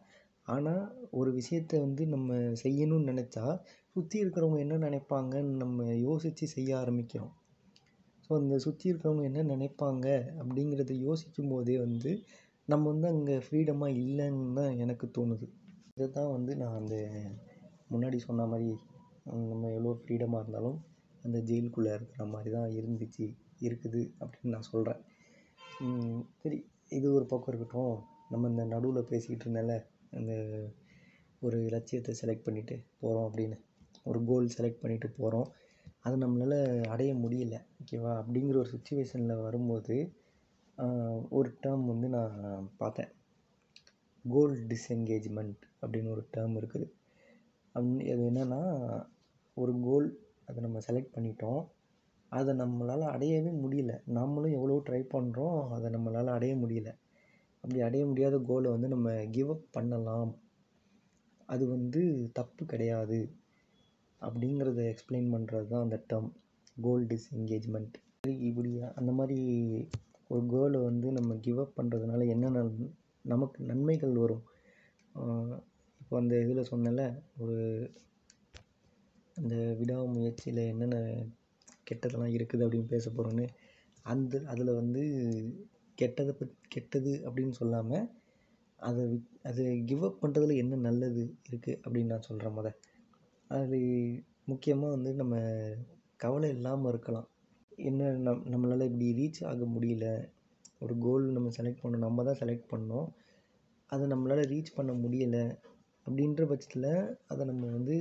ஆனால் 0.54 0.84
ஒரு 1.20 1.30
விஷயத்த 1.40 1.80
வந்து 1.86 2.04
நம்ம 2.14 2.38
செய்யணும்னு 2.64 3.10
நினச்சா 3.12 3.46
சுற்றி 3.94 4.18
இருக்கிறவங்க 4.24 4.60
என்ன 4.66 4.76
நினைப்பாங்கன்னு 4.88 5.54
நம்ம 5.64 5.86
யோசித்து 6.08 6.46
செய்ய 6.56 6.72
ஆரம்பிக்கிறோம். 6.82 7.34
ஸோ 8.26 8.30
ஸோ 8.30 8.36
அந்த 8.40 8.56
சுற்றி 8.64 8.86
இருக்கிறவங்க 8.90 9.24
என்ன 9.30 9.44
நினைப்பாங்க 9.52 10.08
அப்படிங்கிறத 10.42 10.96
யோசிக்கும் 11.06 11.52
போதே 11.52 11.76
வந்து 11.78 12.12
நம்ம 12.68 12.84
வந்து 12.92 13.08
அங்கே 13.08 13.36
ஃப்ரீடமாக 13.46 13.96
இல்லைன்னு 14.02 14.44
தான் 14.58 14.76
எனக்கு 14.84 15.06
தோணுது. 15.16 15.46
இதை 15.96 16.08
தான் 16.18 16.30
வந்து 16.34 16.52
நான் 16.60 16.76
அந்த 16.82 16.96
முன்னாடி 17.92 18.18
சொன்ன 18.28 18.46
மாதிரி 18.52 18.70
நம்ம 19.52 19.72
எவ்வளோ 19.78 19.94
ஃப்ரீடமாக 20.02 20.42
இருந்தாலும் 20.44 20.78
அந்த 21.24 21.38
ஜெயிலுக்குள்ளே 21.50 21.94
இருக்கிற 21.98 22.26
மாதிரி 22.34 22.52
தான் 22.58 22.70
இருந்துச்சு 22.80 23.26
இருக்குது 23.68 24.02
அப்படின்னு 24.22 24.54
நான் 24.56 24.70
சொல்கிறேன் 24.72 25.02
சரி 26.42 26.60
இது 26.98 27.08
ஒரு 27.18 27.28
பக்கம் 27.34 27.52
இருக்கட்டும். 27.52 27.98
நம்ம 28.34 28.50
இந்த 28.54 28.66
நடுவில் 28.74 29.10
பேசிக்கிட்டு 29.12 29.46
இருந்தேன்ல 29.46 29.78
அந்த 30.12 30.34
ஒரு 31.42 31.58
லட்சியத்தை 31.74 32.14
செலக்ட் 32.22 32.46
பண்ணிவிட்டு 32.48 32.76
போகிறோம் 33.00 33.28
அப்படின்னு 33.30 33.58
ஒரு 34.04 34.20
கோல் 34.26 34.54
செலக்ட் 34.58 34.82
பண்ணிவிட்டு 34.82 35.10
போகிறோம் 35.18 35.48
அது 36.00 36.16
நம்மளால் 36.18 36.60
அடைய 36.86 37.12
முடியல 37.16 37.56
ஓகேவா 37.82 38.12
அப்படிங்கிற 38.20 38.58
ஒரு 38.58 38.72
சுச்சுவேஷனில் 38.76 39.44
வரும்போது 39.48 39.96
ஒரு 41.30 41.50
டேர்ம் 41.64 41.86
வந்து 41.86 42.08
நான் 42.10 42.36
பார்த்தேன். 42.78 43.12
கோல் 44.26 44.54
டிஸ்எங்கேஜ்மெண்ட் 44.72 45.62
அப்படின்னு 45.82 46.10
ஒரு 46.10 46.24
டேர்ம் 46.36 46.56
இருக்குது. 46.60 46.88
அப் 47.76 47.90
அது 48.14 48.24
என்னென்னா 48.30 48.62
ஒரு 49.58 49.74
கோல் 49.80 50.08
அதை 50.46 50.60
நம்ம 50.64 50.80
செலக்ட் 50.88 51.16
பண்ணிட்டோம். 51.16 51.62
அதை 52.32 52.52
நம்மளால் 52.56 53.06
அடையவே 53.14 53.52
முடியல. 53.64 53.94
நம்மளும் 54.18 54.56
எவ்வளோ 54.58 54.78
ட்ரை 54.90 55.02
பண்ணுறோம் 55.16 55.60
அதை 55.76 55.88
நம்மளால் 55.96 56.36
அடைய 56.38 56.56
முடியல. 56.56 56.90
அப்படி 57.64 57.80
அடைய 57.88 58.04
முடியாத 58.06 58.36
கோலை 58.50 58.70
வந்து 58.72 58.88
நம்ம 58.88 59.10
கிவ் 59.36 59.50
அப் 59.50 59.66
பண்ணலாம். 59.72 60.32
அது 61.50 61.64
வந்து 61.68 62.02
தப்பு 62.38 62.64
கிடையாது. 62.66 63.20
அப்படிங்கிறத 64.22 64.80
எக்ஸ்பிளைன் 64.92 65.32
பண்ணுறது 65.34 65.68
தான் 65.68 65.86
அந்த 65.86 65.98
டேர்ம் 66.10 66.30
கோல் 66.78 67.06
டிஸ்எங்கேஜ்மெண்ட் 67.12 67.96
இப்படி 68.50 68.72
அந்த 69.00 69.12
மாதிரி 69.12 69.38
ஒரு 70.30 70.44
கோலை 70.46 70.80
வந்து 70.82 71.08
நம்ம 71.12 71.36
கிவ் 71.46 71.60
அப் 71.60 71.78
பண்ணுறதுனால 71.78 72.28
என்னென்ன 72.28 72.64
நமக்கு 73.26 73.60
நன்மைகள் 73.64 74.16
வரும்? 74.16 74.44
இப்போ 76.02 76.14
அந்த 76.22 76.34
இதில் 76.44 76.70
சொன்னேன்ல 76.72 77.04
ஒரு 77.38 77.58
அந்த 79.38 79.56
விடாமுயற்சியில் 79.80 80.62
என்னென்ன 80.72 80.98
கெட்டதெல்லாம் 81.88 82.36
இருக்குது 82.38 82.64
அப்படின்னு 82.66 82.94
பேச 82.94 83.06
போகிறோன்னு 83.10 83.46
அந்த 84.06 84.42
அதில் 84.46 84.78
வந்து 84.82 85.04
கெட்டதை 86.02 86.34
பத் 86.40 86.56
கெட்டது 86.68 87.14
அப்படின்னு 87.26 87.56
சொல்லாமல் 87.62 88.06
அதை 88.80 89.04
விட் 89.12 89.30
அதை 89.44 89.64
கிவ் 89.86 90.04
அப் 90.06 90.22
பண்ணுறதுல 90.22 90.56
என்ன 90.56 90.80
நல்லது 90.88 91.24
இருக்குது 91.48 91.80
அப்படின்னு 91.84 92.12
நான் 92.14 92.28
சொல்கிறேன் 92.30 92.56
முத. 92.58 92.68
அது 93.50 93.78
முக்கியமாக 94.46 94.94
வந்து 94.96 95.12
நம்ம 95.14 95.36
கவலை 96.20 96.50
இல்லாமல் 96.50 96.92
இருக்கலாம். 96.92 97.28
என்ன 97.82 98.12
நம் 98.26 98.44
நம்மளால் 98.54 98.88
இப்படி 98.90 99.08
ரீச் 99.20 99.42
ஆக 99.44 99.66
முடியல. 99.76 100.06
ஒரு 100.80 100.94
கோல் 100.98 101.26
நம்ம 101.32 101.52
செலக்ட் 101.58 101.84
பண்ணோம் 101.84 102.06
நம்ம 102.08 102.24
தான் 102.24 102.40
செலக்ட் 102.42 102.72
பண்ணோம். 102.74 103.08
அதை 103.90 104.06
நம்மளால் 104.08 104.50
ரீச் 104.54 104.76
பண்ண 104.76 104.92
முடியலை 105.04 105.44
அப்படின்ற 106.06 106.44
பட்சத்தில் 106.46 106.92
அதை 107.28 107.44
நம்ம 107.46 107.72
வந்து 107.78 107.96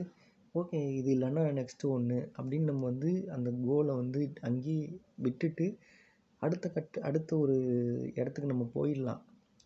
ஓகே 0.55 0.79
இது 1.01 1.09
இல்லைன்னா 1.17 1.43
நெக்ஸ்ட்டு 1.59 1.91
ஒன்று 1.97 2.19
அப்படின்னு 2.39 2.71
நம்ம 2.71 2.85
வந்து 2.85 3.11
அந்த 3.29 3.49
கோலை 3.67 3.95
வந்து 3.95 4.21
அங்கேயே 4.41 4.85
விட்டுட்டு 5.17 5.67
அடுத்த 6.43 6.67
கட்ட 6.75 7.01
அடுத்த 7.09 7.31
ஒரு 7.45 7.57
இடத்துக்கு 8.19 8.53
நம்ம 8.53 8.67
போயிடலாம். 8.77 9.23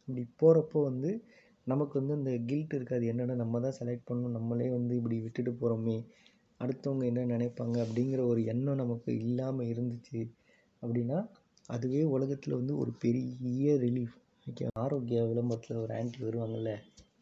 அப்படி 0.09 0.23
போகிறப்போ 0.43 0.79
வந்து 0.91 1.11
நமக்கு 1.67 1.95
வந்து 2.01 2.15
அந்த 2.19 2.31
கில்ட் 2.49 2.75
இருக்காது. 2.79 3.05
என்னடா 3.13 3.35
நம்ம 3.43 3.61
தான் 3.61 3.77
செலக்ட் 3.81 4.09
பண்ணோம் 4.11 4.37
நம்மளே 4.39 4.69
வந்து 4.77 4.95
இப்படி 5.01 5.19
விட்டுட்டு 5.25 5.53
போகிறோமே 5.53 5.97
அடுத்தவங்க 6.61 7.05
என்ன 7.11 7.27
நினைப்பாங்க? 7.35 7.77
அப்படிங்கிற 7.85 8.23
ஒரு 8.33 8.41
எண்ணம் 8.53 8.81
நமக்கு 8.83 9.11
இல்லாமல் 9.25 9.71
இருந்துச்சு 9.73 10.21
அப்படின்னா 10.83 11.19
அதுவே 11.69 12.03
உலகத்தில் 12.17 12.59
வந்து 12.61 12.75
ஒரு 12.83 12.93
பெரிய 13.05 13.75
ரிலீஃப் 13.85 14.17
ஓகே 14.47 14.67
ஆரோக்கிய 14.85 15.21
விளம்பரத்தில் 15.31 15.83
ஒரு 15.85 15.93
ஆன்ட்டி 15.99 16.21
வருவாங்கள்ல 16.27 16.71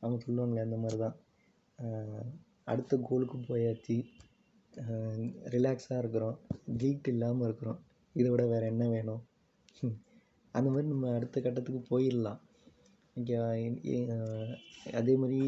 அவங்க 0.03 0.19
சொல்லுவாங்களே 0.27 0.65
அந்த 0.67 0.77
மாதிரி 0.83 0.99
தான் 1.05 1.17
அடுத்த 2.73 2.97
கோலுக்கு 3.09 3.39
போயாச்சு. 3.49 3.97
ரிலாக்ஸாக 5.55 6.01
இருக்கிறோம். 6.03 6.37
கில்ட் 6.81 7.09
இல்லாமல் 7.13 7.47
இருக்கிறோம். 7.49 7.81
இதை 8.17 8.29
விட 8.31 8.45
வேறு 8.53 8.67
என்ன 8.73 8.85
வேணும்? 8.95 9.23
அந்த 10.55 10.69
மாதிரி 10.71 10.89
நம்ம 10.89 11.11
அடுத்த 11.17 11.41
கட்டத்துக்கு 11.41 11.81
போயிடலாம். 11.91 12.41
ஓகேவா 13.17 13.49
அதே 15.01 15.15
மாதிரி 15.23 15.39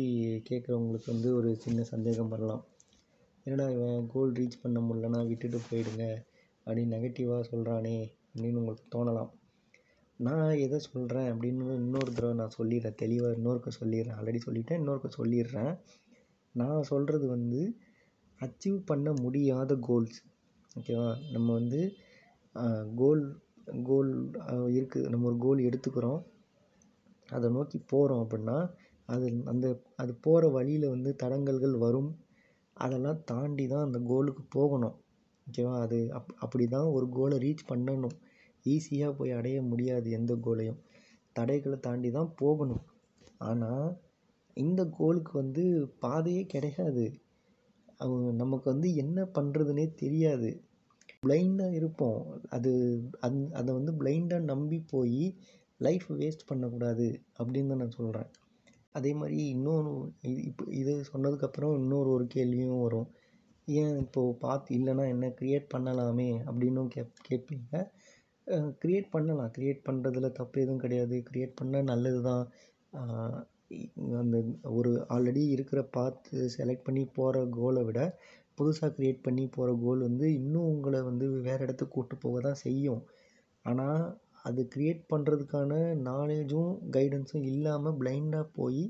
கேட்குறவங்களுக்கு 0.48 1.08
வந்து 1.14 1.28
ஒரு 1.38 1.50
சின்ன 1.64 1.84
சந்தேகம் 1.92 2.32
வரலாம். 2.34 2.62
என்னடா 3.46 3.66
இவன் 3.76 4.08
கோல் 4.12 4.32
ரீச் 4.32 4.62
பண்ண 4.62 4.78
முடியலன்னா 4.80 5.20
விட்டுட்டு 5.30 5.58
போயிடுங்க. 5.70 6.04
அப்படின்னு 6.66 6.94
நெகட்டிவாக 6.96 7.44
சொல்கிறானே 7.52 7.96
அப்படின்னு 8.32 8.60
உங்களுக்கு 8.60 8.84
தோணலாம். 8.94 9.30
நான் 10.20 10.52
எதை 10.64 10.78
சொல்கிறேன் 10.78 11.28
அப்படின்னு 11.32 11.64
இன்னொரு 11.80 12.10
தடவை 12.12 12.34
நான் 12.40 12.56
சொல்லிடுறேன். 12.58 12.98
தெளிவாக 13.02 13.36
இன்னொருக்க 13.38 13.70
சொல்லிடுறேன். 13.80 14.18
ஆல்ரெடி 14.18 14.40
சொல்லிட்டேன் 14.46 14.80
இன்னொருக்க 14.82 15.08
சொல்லிடுறேன். 15.20 15.72
நான் 16.54 16.88
சொல்கிறது 16.90 17.26
வந்து 17.36 17.60
அச்சீவ் 18.40 18.78
பண்ண 18.90 19.08
முடியாத 19.24 19.72
கோல்ஸ் 19.88 20.18
ஓகேவா 20.78 21.08
நம்ம 21.34 21.48
வந்து 21.52 21.80
கோல் 23.00 23.24
கோல் 23.88 24.10
இருக்குது 24.78 25.10
நம்ம 25.12 25.26
ஒரு 25.30 25.38
கோல் 25.44 25.60
எடுத்துக்கிறோம். 25.68 26.20
அதை 27.28 27.48
நோக்கி 27.56 27.78
போகிறோம் 27.92 28.22
அப்படின்னா 28.24 28.56
அது 29.08 29.26
அந்த 29.52 29.66
அது 30.02 30.12
போகிற 30.26 30.48
வழியில் 30.56 30.92
வந்து 30.94 31.10
தடங்கல்கள் 31.22 31.76
வரும். 31.84 32.10
அதெல்லாம் 32.76 33.22
தாண்டி 33.30 33.64
தான் 33.72 33.86
அந்த 33.86 33.98
கோலுக்கு 34.10 34.42
போகணும். 34.56 34.96
ஓகேவா 35.46 35.74
அது 35.84 35.98
அப் 36.18 36.32
அப்படி 36.44 36.64
தான் 36.74 36.88
ஒரு 36.96 37.06
கோலை 37.16 37.36
ரீச் 37.44 37.68
பண்ணணும். 37.70 38.16
ஈஸியாக 38.66 39.16
போய் 39.18 39.36
அடைய 39.38 39.58
முடியாது 39.70 40.08
எந்த 40.18 40.32
கோலையும் 40.46 40.80
தடைகளை 41.36 41.78
தாண்டி 41.86 42.10
தான் 42.18 42.30
போகணும். 42.40 42.82
ஆனால் 43.48 43.86
இந்த 44.56 44.82
கோலுக்கு 44.98 45.32
வந்து 45.42 45.64
பாதையே 46.04 46.42
கிடையாது. 46.54 47.04
அவங்க 48.00 48.28
நமக்கு 48.42 48.66
வந்து 48.72 48.88
என்ன 49.02 49.18
பண்ணுறதுனே 49.36 49.86
தெரியாது. 50.02 50.50
பிளைண்டாக 51.22 51.76
இருப்போம். 51.78 52.22
அது 52.56 52.70
அந் 53.26 53.40
அதை 53.58 53.70
வந்து 53.78 53.92
பிளைண்டாக 54.00 54.48
நம்பி 54.52 54.78
போய் 54.92 55.20
லைஃப் 55.80 56.08
வேஸ்ட் 56.20 56.48
பண்ணக்கூடாது 56.50 57.06
அப்படின்னு 57.40 57.70
தான் 57.72 57.82
நான் 57.82 57.98
சொல்கிறேன் 57.98 58.30
அதே 58.94 59.10
மாதிரி 59.20 59.38
இன்னொன்று 59.54 59.92
இது 60.30 60.40
இப்போ 60.48 60.64
இது 60.80 60.92
சொன்னதுக்கப்புறம் 61.12 61.74
இன்னொரு 61.80 62.08
ஒரு 62.16 62.24
கேள்வியும் 62.34 62.82
வரும். 62.86 63.08
ஏன் 63.68 63.94
இப்போது 64.04 64.38
பார்த்து 64.44 64.70
இல்லைன்னா 64.78 65.04
என்ன 65.14 65.26
க்ரியேட் 65.40 65.72
பண்ணலாமே 65.74 66.30
அப்படின்னும் 66.48 66.90
கேப் 66.94 67.22
கேட்பீங்க 67.28 67.72
க்ரியேட் 68.82 69.08
பண்ணலாம். 69.14 69.50
க்ரியேட் 69.56 69.86
பண்ணுறதுல 69.88 70.28
தப்பு 70.40 70.56
எதுவும் 70.64 70.82
கிடையாது. 70.84 71.16
க்ரியேட் 71.28 71.58
பண்ணால் 71.60 71.90
நல்லது 71.92 72.20
தான். 72.30 72.44
அந்த 74.22 74.36
ஒரு 74.78 74.90
ஆல்ரெடி 75.14 75.42
இருக்கிற 75.54 75.80
பார்த்து 75.96 76.36
செலக்ட் 76.56 76.86
பண்ணி 76.88 77.02
போகிற 77.18 77.44
கோலை 77.56 77.82
விட 77.88 78.00
புதுசாக 78.58 78.90
க்ரியேட் 78.96 79.24
பண்ணி 79.26 79.44
போகிற 79.48 79.70
கோல் 79.84 80.06
வந்து 80.08 80.26
இன்னும் 80.40 80.70
உங்களை 80.72 81.00
வந்து 81.10 81.26
வேறு 81.46 81.64
இடத்துக்கு 81.66 81.94
கூட்டு 81.96 82.16
போக 82.24 82.40
தான் 82.40 82.62
செய்யும். 82.64 83.02
ஆனால் 83.64 84.02
அது 84.48 84.60
க்ரியேட் 84.74 85.02
பண்ணுறதுக்கான 85.12 85.72
நாலேஜும் 86.08 86.72
கைடன்ஸும் 86.96 87.46
இல்லாமல் 87.52 87.98
பிளைண்டாக 88.00 88.46
போய் 88.58 88.84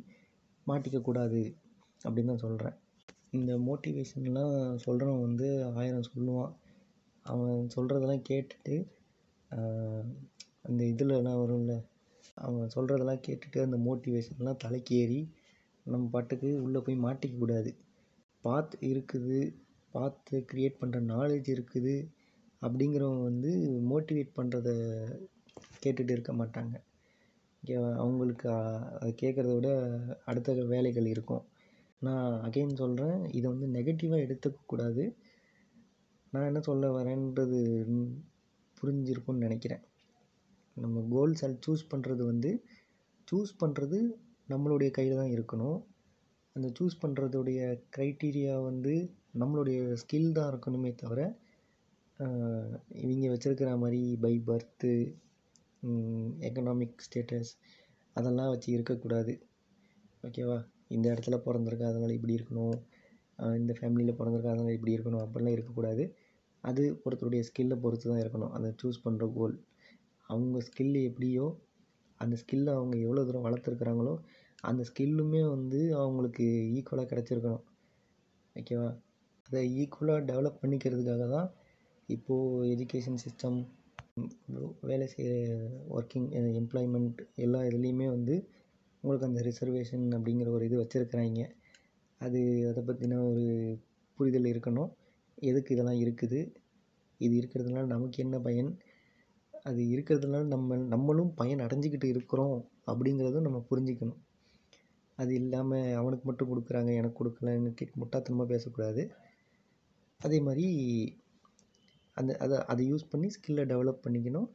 மாட்டிக்கக்கூடாது 0.66 1.42
அப்படின்னு 2.00 2.32
தான் 2.32 2.44
சொல்கிறேன் 2.46 2.76
இந்த 3.38 3.52
மோட்டிவேஷன்லாம் 3.68 4.54
சொல்கிறவன் 4.86 5.24
வந்து 5.26 5.48
ஆயிரம் 5.80 6.10
சொல்லுவான். 6.12 6.52
அவன் 7.26 7.70
சொல்கிறதெல்லாம் 7.74 8.26
கேட்டுட்டு 8.30 8.74
அந்த 10.68 10.80
இதுலலாம் 10.92 11.40
வரும்ல 11.42 11.74
அவன் 12.36 12.72
சொல்கிறதெல்லாம் 12.74 13.24
கேட்டுட்டு 13.26 13.58
அந்த 13.66 13.76
மோட்டிவேஷன்லாம் 13.86 14.60
தலைக்கு 14.64 14.94
ஏறி 15.02 15.20
நம்ம 15.86 16.04
பாட்டுக்கு 16.14 16.48
உள்ளே 16.64 16.80
போய் 16.86 17.04
மாட்டிக்கக்கூடாது 17.06 17.70
பாத் 18.44 18.74
இருக்குது 18.90 19.38
பார்த்து 19.94 20.36
க்ரியேட் 20.50 20.80
பண்ணுற 20.80 20.98
நாலேஜ் 21.14 21.48
இருக்குது 21.56 21.94
அப்படிங்கிறவங்க 22.62 23.22
வந்து 23.30 23.50
மோட்டிவேட் 23.90 24.36
பண்ணுறத 24.38 24.70
கேட்டுகிட்டு 25.82 26.14
இருக்க 26.16 26.32
மாட்டாங்க. 26.32 26.74
கே 27.62 27.74
அவங்களுக்கு 28.02 28.46
அதை 28.98 29.10
கேட்குறத 29.22 29.52
விட 29.56 29.70
அடுத்த 30.24 30.64
வேலைகள் 30.72 31.08
இருக்கும். 31.14 31.42
நான் 32.06 32.28
அகைன் 32.46 32.80
சொல்கிறேன் 32.82 33.18
இதை 33.38 33.46
வந்து 33.54 33.66
நெகட்டிவாக 33.76 34.24
எடுத்துக்கக்கூடாது 34.26 35.04
நான் 36.32 36.48
என்ன 36.50 36.60
சொல்ல 36.60 36.90
வரேன்றது 36.98 37.60
புரிஞ்சிருக்கும்னு 38.80 39.44
நினைக்கிறேன். 39.46 39.82
நம்ம 40.76 41.02
கோல்ஸ் 41.14 41.44
அது 41.46 41.56
சூஸ் 41.66 41.90
பண்ணுறது 41.92 42.22
வந்து 42.32 42.50
சூஸ் 43.28 43.52
பண்ணுறது 43.62 43.98
நம்மளுடைய 44.52 44.90
கையில் 44.90 45.20
தான் 45.20 45.34
இருக்கணும். 45.36 45.78
அந்த 46.56 46.68
சூஸ் 46.78 47.00
பண்ணுறதுடைய 47.02 47.60
க்ரைட்டீரியா 47.94 48.54
வந்து 48.70 48.94
நம்மளுடைய 49.40 49.78
ஸ்கில் 50.02 50.34
தான் 50.38 50.50
இருக்கணுமே 50.52 50.90
தவிர 51.02 51.20
இவங்க 53.04 53.28
வச்சுருக்கிற 53.32 53.70
மாதிரி 53.82 54.00
பை 54.24 54.34
பர்த்து 54.48 54.90
எக்கனாமிக் 56.48 57.04
ஸ்டேட்டஸ் 57.06 57.52
அதெல்லாம் 58.16 58.50
வச்சு 58.52 58.68
இருக்கக்கூடாது. 58.76 59.32
ஓகேவா 60.24 60.58
இந்த 60.96 61.06
இடத்துல 61.12 61.36
பிறந்திருக்கா 61.46 61.86
அதனால் 61.92 62.16
இப்படி 62.18 62.36
இருக்கணும். 62.38 62.76
இந்த 63.60 63.72
ஃபேமிலியில் 63.78 64.18
பிறந்திருக்கா 64.18 64.52
அதனால் 64.54 64.76
இப்படி 64.78 64.94
இருக்கணும். 64.96 65.24
அப்படிலாம் 65.24 65.56
இருக்கக்கூடாது. 65.56 66.04
அது 66.64 66.82
ஒருத்தருடைய 67.04 67.42
ஸ்கில்லை 67.48 67.76
பொறுத்து 67.84 68.06
தான் 68.10 68.22
இருக்கணும். 68.24 68.52
அந்த 68.56 68.68
சூஸ் 68.80 69.04
பண்ணுற 69.06 69.26
கோல் 69.38 69.56
அவங்க 70.30 70.58
ஸ்கில் 70.68 70.98
எப்படியோ 71.08 71.46
அந்த 72.20 72.34
ஸ்கில்லை 72.42 72.72
அவங்க 72.78 72.94
எவ்வளோ 73.06 73.24
தூரம் 73.28 73.46
வளர்த்துருக்குறாங்களோ 73.46 74.14
அந்த 74.64 74.82
ஸ்கில்லுமே 74.88 75.42
வந்து 75.54 75.80
அவங்களுக்கு 75.94 76.44
ஈக்குவலாக 76.78 77.08
கிடச்சிருக்கணும். 77.12 77.64
ஓகேவா 78.56 78.88
அதை 79.48 79.62
ஈக்குவலாக 79.82 80.26
டெவலப் 80.30 80.60
பண்ணிக்கிறதுக்காக 80.62 81.24
தான் 81.28 81.48
இப்போது 82.08 82.68
எஜுகேஷன் 82.74 83.22
சிஸ்டம் 83.24 83.58
வேலை 84.80 85.06
செய்கிற 85.06 85.34
ஒர்க்கிங் 85.96 86.28
எம்ப்ளாய்மெண்ட் 86.60 87.20
எல்லா 87.36 87.60
இதுலேயுமே 87.68 88.06
வந்து 88.16 88.34
உங்களுக்கு 89.04 89.28
அந்த 89.28 89.40
ரிசர்வேஷன் 89.48 90.04
அப்படிங்கிற 90.16 90.48
ஒரு 90.50 90.64
இது 90.68 90.76
வச்சுருக்குறாங்க. 90.80 91.42
அது 92.20 92.40
அதை 92.70 92.82
பற்றின 92.88 93.20
ஒரு 93.30 93.44
புரிதல் 94.18 94.50
இருக்கணும். 94.52 94.90
எதுக்கு 95.50 95.74
இதெல்லாம் 95.74 96.00
இருக்குது? 96.04 96.40
இது 97.20 97.34
இருக்கிறதுனால 97.40 97.84
நமக்கு 97.86 98.18
என்ன 98.24 98.36
பயன்? 98.38 98.70
அது 99.68 99.80
இருக்கிறதுனால 99.94 100.44
நம்ம 100.54 100.76
நம்மளும் 100.94 101.32
பயன் 101.34 101.64
அடைஞ்சிக்கிட்டு 101.66 102.08
இருக்கிறோம் 102.14 102.56
அப்படிங்கிறதும் 102.86 103.46
நம்ம 103.48 103.58
புரிஞ்சிக்கணும். 103.70 104.20
அது 105.16 105.32
இல்லாமல் 105.34 105.94
அவனுக்கு 106.00 106.24
மட்டும் 106.28 106.50
கொடுக்குறாங்க 106.52 106.90
எனக்கு 106.94 107.18
கொடுக்கலன்னு 107.20 107.72
கேட்க 107.80 107.94
முட்டாத்தனமாக 108.02 108.52
பேசக்கூடாது. 108.54 109.02
அதே 110.20 110.38
மாதிரி 110.40 110.66
அந்த 112.16 112.32
அதை 112.36 112.56
அதை 112.72 112.82
யூஸ் 112.92 113.10
பண்ணி 113.10 113.28
ஸ்கில்லை 113.36 113.64
டெவலப் 113.72 114.04
பண்ணிக்கணும். 114.04 114.48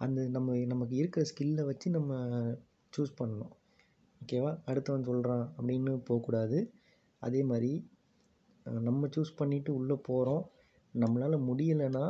அந்த 0.00 0.20
நம்ம 0.28 0.56
நமக்கு 0.72 0.94
இருக்கிற 0.96 1.22
ஸ்கில்லை 1.30 1.64
வச்சு 1.70 1.88
நம்ம 1.90 2.12
சூஸ் 2.92 3.18
பண்ணணும். 3.20 3.52
ஓகேவா 4.20 4.50
அடுத்தவன் 4.70 5.08
சொல்கிறான் 5.10 5.46
அப்படின்னு 5.58 5.92
போகக்கூடாது. 6.08 6.58
அதே 7.22 7.40
மாதிரி 7.42 7.72
நம்ம 8.88 9.08
சூஸ் 9.14 9.38
பண்ணிவிட்டு 9.38 9.70
உள்ளே 9.80 9.96
போகிறோம் 10.08 10.44
நம்மளால் 10.94 11.46
முடியலைன்னா 11.48 12.04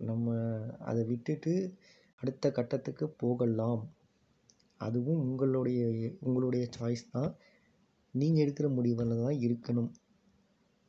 நம்ம 0.00 0.36
அதை 0.78 1.02
விட்டுட்டு 1.04 1.52
அடுத்த 2.20 2.50
கட்டத்துக்கு 2.50 3.06
போகலாம். 3.22 3.82
அதுவும் 4.80 5.20
உங்களுடைய 5.26 5.80
உங்களுடைய 6.26 6.64
சாய்ஸ் 6.76 7.04
தான். 7.10 7.30
நீங்கள் 8.14 8.42
எடுக்கிற 8.44 8.66
முடிவில் 8.76 9.20
தான் 9.22 9.38
இருக்கணும். 9.46 9.90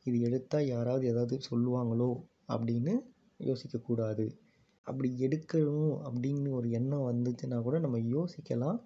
இது 0.06 0.16
எடுத்தால் 0.20 0.70
யாராவது 0.74 1.04
ஏதாவது 1.12 1.36
சொல்லுவாங்களோ 1.50 2.10
அப்படின்னு 2.54 2.94
யோசிக்கக்கூடாது. 3.40 4.26
அப்படி 4.86 5.08
எடுக்கணும் 5.26 5.94
அப்படின்னு 6.08 6.50
ஒரு 6.58 6.68
எண்ணம் 6.70 7.08
வந்துச்சுன்னா 7.10 7.58
கூட 7.62 7.76
நம்ம 7.78 7.98
யோசிக்கலாம். 8.16 8.78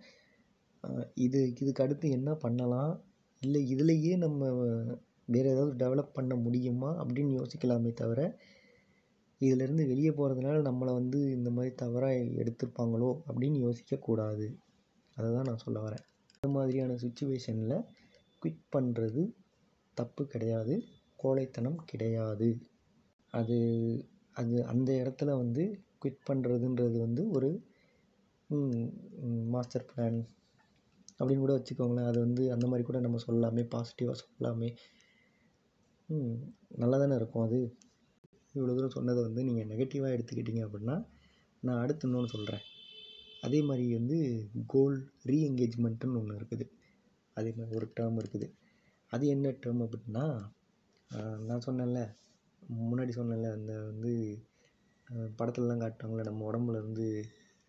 இது 1.15 1.41
இதுக்கு 1.63 1.83
அடுத்து 1.85 2.07
என்ன 2.19 2.31
பண்ணலாம்? 2.35 2.93
இல்லை 3.43 3.61
இதுலேயே 3.75 4.15
நம்ம 4.17 4.49
வேறு 5.29 5.49
ஏதாவது 5.55 5.73
டெவலப் 5.83 6.17
பண்ண 6.17 6.35
முடியுமா 6.37 6.91
அப்படின்னு 7.03 7.33
யோசிக்கலாமே 7.41 7.91
தவிர 7.93 8.21
இதிலேருந்து 9.41 9.85
வெளியே 9.91 10.11
போகிறதுனால 10.11 10.57
நம்மளை 10.69 10.93
வந்து 10.99 11.19
இந்த 11.37 11.49
மாதிரி 11.51 11.71
தவறாக 11.75 12.17
எடுத்திருப்பாங்களோ 12.43 13.11
அப்படின்னு 13.29 13.59
யோசிக்கக்கூடாது. 13.67 14.47
அதை 15.17 15.29
தான் 15.37 15.49
நான் 15.51 15.65
சொல்ல 15.65 15.79
வரேன். 15.87 16.05
இந்த 16.37 16.49
மாதிரியான 16.57 16.97
சுச்சுவேஷனில் 17.05 17.77
குவிட் 18.43 18.63
பண்ணுறது 18.75 19.23
தப்பு 19.97 20.23
கிடையாது. 20.27 20.75
கோழைத்தனம் 21.17 21.79
கிடையாது. 21.91 22.49
அது 23.35 23.59
அது 24.37 24.57
அந்த 24.73 24.91
இடத்துல 25.03 25.31
வந்து 25.43 25.63
குவிட் 26.03 26.23
பண்ணுறதுன்றது 26.29 26.99
வந்து 27.07 27.23
ஒரு 27.31 27.51
மாஸ்டர் 29.55 29.89
பிளான் 29.91 30.21
அப்படின்னு 31.19 31.45
கூட 31.45 31.55
வச்சுக்கோங்களேன். 31.59 32.09
அது 32.11 32.19
வந்து 32.27 32.45
அந்த 32.55 32.67
மாதிரி 32.67 32.85
கூட 32.87 32.99
நம்ம 33.07 33.21
சொல்லலாமே 33.27 33.65
பாசிட்டிவாக 33.75 34.17
சொல்லலாமே. 34.23 34.71
நல்லா 36.83 36.97
தானே 36.99 37.17
இருக்கும் 37.21 37.47
அது. 37.47 37.59
இவ்வளோ 38.55 38.75
தூரம் 38.77 38.97
சொன்னதை 38.97 39.21
வந்து 39.27 39.41
நீங்கள் 39.49 39.69
நெகட்டிவாக 39.73 40.15
எடுத்துக்கிட்டீங்க 40.17 40.63
அப்படின்னா 40.67 40.97
நான் 41.63 41.83
அடுத்து 41.83 42.07
இன்னொன்று 42.09 42.35
சொல்கிறேன் 42.35 42.65
அதே 43.47 43.61
மாதிரி 43.69 43.85
வந்து 43.99 44.19
கோல் 44.73 44.97
ரீஎங்கேஜ்மெண்ட்டுன்னு 45.31 46.19
ஒன்று 46.21 46.39
இருக்குது. 46.41 46.67
அதே 47.37 47.51
மாதிரி 47.57 47.77
ஒரு 47.81 47.87
டேர்ம் 47.99 48.19
இருக்குது. 48.23 48.47
அது 49.13 49.25
என்ன 49.35 49.53
டேர்ம் 49.63 49.83
அப்படின்னா 49.87 50.25
நான் 51.49 51.65
சொன்னேன்ல 51.67 52.01
முன்னாடி 52.89 53.13
சொன்னேன்ல 53.19 53.49
அந்த 53.59 53.73
வந்து 53.91 54.13
படத்துலலாம் 55.39 55.83
காட்டுவாங்கள்ல 55.83 56.27
நம்ம 56.29 56.45
உடம்புல 56.51 56.81
இருந்து 56.83 57.07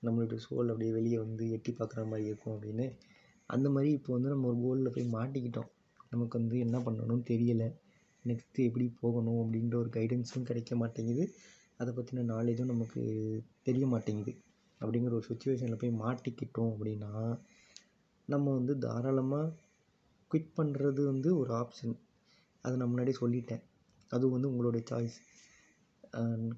நம்மளுடைய 0.04 0.40
சோல் 0.46 0.72
அப்படியே 0.72 0.92
வெளியே 0.98 1.18
வந்து 1.24 1.44
எட்டி 1.56 1.72
பார்க்குற 1.80 2.02
மாதிரி 2.12 2.28
இருக்கும் 2.30 2.54
அப்படின்னு. 2.56 2.86
அந்த 3.50 3.68
மாதிரி 3.76 3.90
இப்போ 3.98 4.12
வந்து 4.16 4.34
நம்ம 4.34 4.48
ஒரு 4.52 4.60
கோலில் 4.66 4.94
போய் 4.96 5.14
மாட்டிக்கிட்டோம். 5.16 5.70
நமக்கு 6.12 6.36
வந்து 6.40 6.56
என்ன 6.66 6.78
பண்ணணும்னு 6.86 7.26
தெரியலை. 7.32 7.70
நெக்ஸ்ட்டு 8.26 8.66
எப்படி 8.70 8.86
போகணும் 9.02 9.42
அப்படின்ற 9.44 9.76
ஒரு 9.84 9.90
கைடன்ஸும் 9.98 10.48
கிடைக்க 10.50 10.76
மாட்டேங்குது. 10.82 11.26
அதை 11.80 11.92
பற்றின 11.98 12.26
நாலேஜும் 12.34 12.72
நமக்கு 12.74 13.02
தெரிய 13.68 13.86
மாட்டேங்குது. 13.94 14.34
அப்படிங்கிற 14.82 15.14
ஒரு 15.20 15.28
சுச்சுவேஷனில் 15.30 15.82
போய் 15.82 16.00
மாட்டிக்கிட்டோம் 16.04 16.72
அப்படின்னா 16.76 17.12
நம்ம 18.26 18.54
வந்து 18.58 18.74
தாராளமாக 18.86 19.54
குவிட் 20.32 20.56
பண்ணுறது 20.58 21.02
வந்து 21.12 21.30
ஒரு 21.38 21.52
ஆப்ஷன் 21.62 21.96
அதை 22.64 22.74
நான் 22.78 22.92
முன்னாடியே 22.92 23.18
சொல்லிட்டேன். 23.22 23.64
அது 24.12 24.26
வந்து 24.30 24.50
உங்களுடைய 24.52 24.84
சாய்ஸ் 24.92 25.18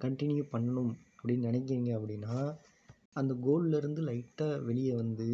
கண்டினியூ 0.03 0.43
பண்ணணும் 0.53 0.91
அப்படின்னு 1.17 1.47
நினைக்கிறீங்க 1.49 1.89
அப்படின்னா 1.97 2.35
அந்த 3.19 3.33
கோல்லேருந்து 3.45 4.01
லைட்டாக 4.09 4.63
வெளியே 4.63 4.93
வந்து 5.01 5.29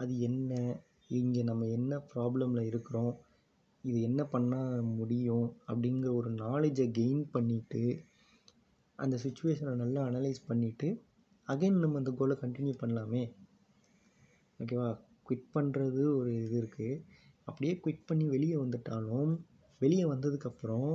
அது 0.00 0.12
என்ன? 0.28 0.52
இங்கே 1.18 1.42
நம்ம 1.42 1.66
என்ன 1.76 1.92
ப்ராப்ளமில் 2.12 2.68
இருக்கிறோம்? 2.70 3.12
இது 3.84 3.98
என்ன 4.08 4.22
பண்ணால் 4.32 4.82
முடியும்? 4.98 5.46
அப்படிங்கிற 5.68 6.08
ஒரு 6.14 6.30
நாலேஜை 6.44 6.86
கெயின் 6.98 7.22
பண்ணிவிட்டு 7.34 7.82
அந்த 8.98 9.16
சுச்சுவேஷனை 9.24 9.74
நல்லா 9.82 10.00
அனலைஸ் 10.08 10.40
பண்ணிவிட்டு 10.48 10.88
அகைன் 11.52 11.82
நம்ம 11.82 11.98
அந்த 12.00 12.10
கோலை 12.18 12.34
கண்டினியூ 12.42 12.74
பண்ணலாமே. 12.82 13.22
ஓகேவா 14.60 14.88
குவிட் 15.26 15.46
பண்ணுறது 15.56 16.02
ஒரு 16.18 16.30
இது 16.44 16.56
இருக்குது 16.62 17.00
அப்படியே 17.48 17.72
குவிட் 17.84 18.08
பண்ணி 18.08 18.24
வெளியே 18.34 18.56
வந்துட்டாலும் 18.62 19.32
வெளியே 19.80 20.04
வந்ததுக்கப்புறம் 20.12 20.90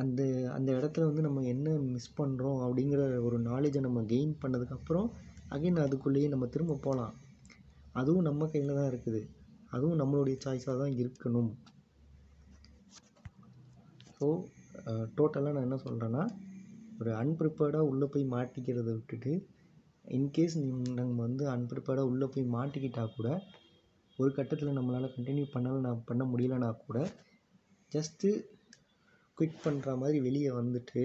அந்த 0.00 0.22
அந்த 0.56 0.70
இடத்துல 0.78 1.06
வந்து 1.08 1.22
நம்ம 1.26 1.44
என்ன 1.52 1.76
மிஸ் 1.92 2.16
பண்ணுறோம் 2.18 2.58
அப்படிங்கிற 2.64 3.02
ஒரு 3.26 3.36
நாலேஜை 3.48 3.80
நம்ம 3.86 4.02
கெயின் 4.12 4.34
பண்ணதுக்கப்புறம் 4.42 5.08
அகைன் 5.54 5.84
அதுக்குள்ளேயே 5.84 6.28
நம்ம 6.34 6.46
திரும்ப 6.54 6.78
போகலாம் 6.86 7.14
அதுவும் 8.00 8.26
நம்ம 8.28 8.46
கையில் 8.52 8.78
தான் 8.78 8.90
இருக்குது. 8.92 9.20
அதுவும் 9.74 10.00
நம்மளுடைய 10.00 10.36
சாய்ஸாக 10.44 10.76
தான் 10.82 10.94
இருக்கணும். 11.02 11.50
ஸோ 14.16 14.26
டோட்டலாக 15.18 15.54
நான் 15.54 15.66
என்ன 15.68 15.78
சொல்கிறேன்னா 15.86 16.24
ஒரு 17.00 17.10
அன்ப்ரிப்பேர்டாக 17.22 17.90
உள்ளே 17.90 18.06
போய் 18.12 18.32
மாட்டிக்கிறத 18.34 18.90
விட்டுட்டு 18.98 19.32
இன்கேஸ் 20.06 20.56
நம்ம 20.94 21.20
வந்து 21.22 21.44
அன்ப்ரிப்பேர்டாக 21.50 22.10
உள்ளே 22.10 22.26
போய் 22.26 22.52
மாட்டிக்கிட்டால் 22.52 23.14
கூட 23.16 23.28
ஒரு 24.18 24.32
கட்டத்தில் 24.32 24.76
நம்மளால் 24.76 25.14
கண்டினியூ 25.16 25.46
பண்ணலாம் 25.52 25.80
நான் 25.80 26.04
பண்ண 26.04 26.24
முடியலனா 26.24 26.76
கூட 26.76 26.98
ஜஸ்ட்டு 27.92 28.28
குயிக் 29.38 29.64
பண்ணுற 29.64 29.98
மாதிரி 29.98 30.18
வெளியே 30.20 30.50
வந்துட்டு 30.50 31.02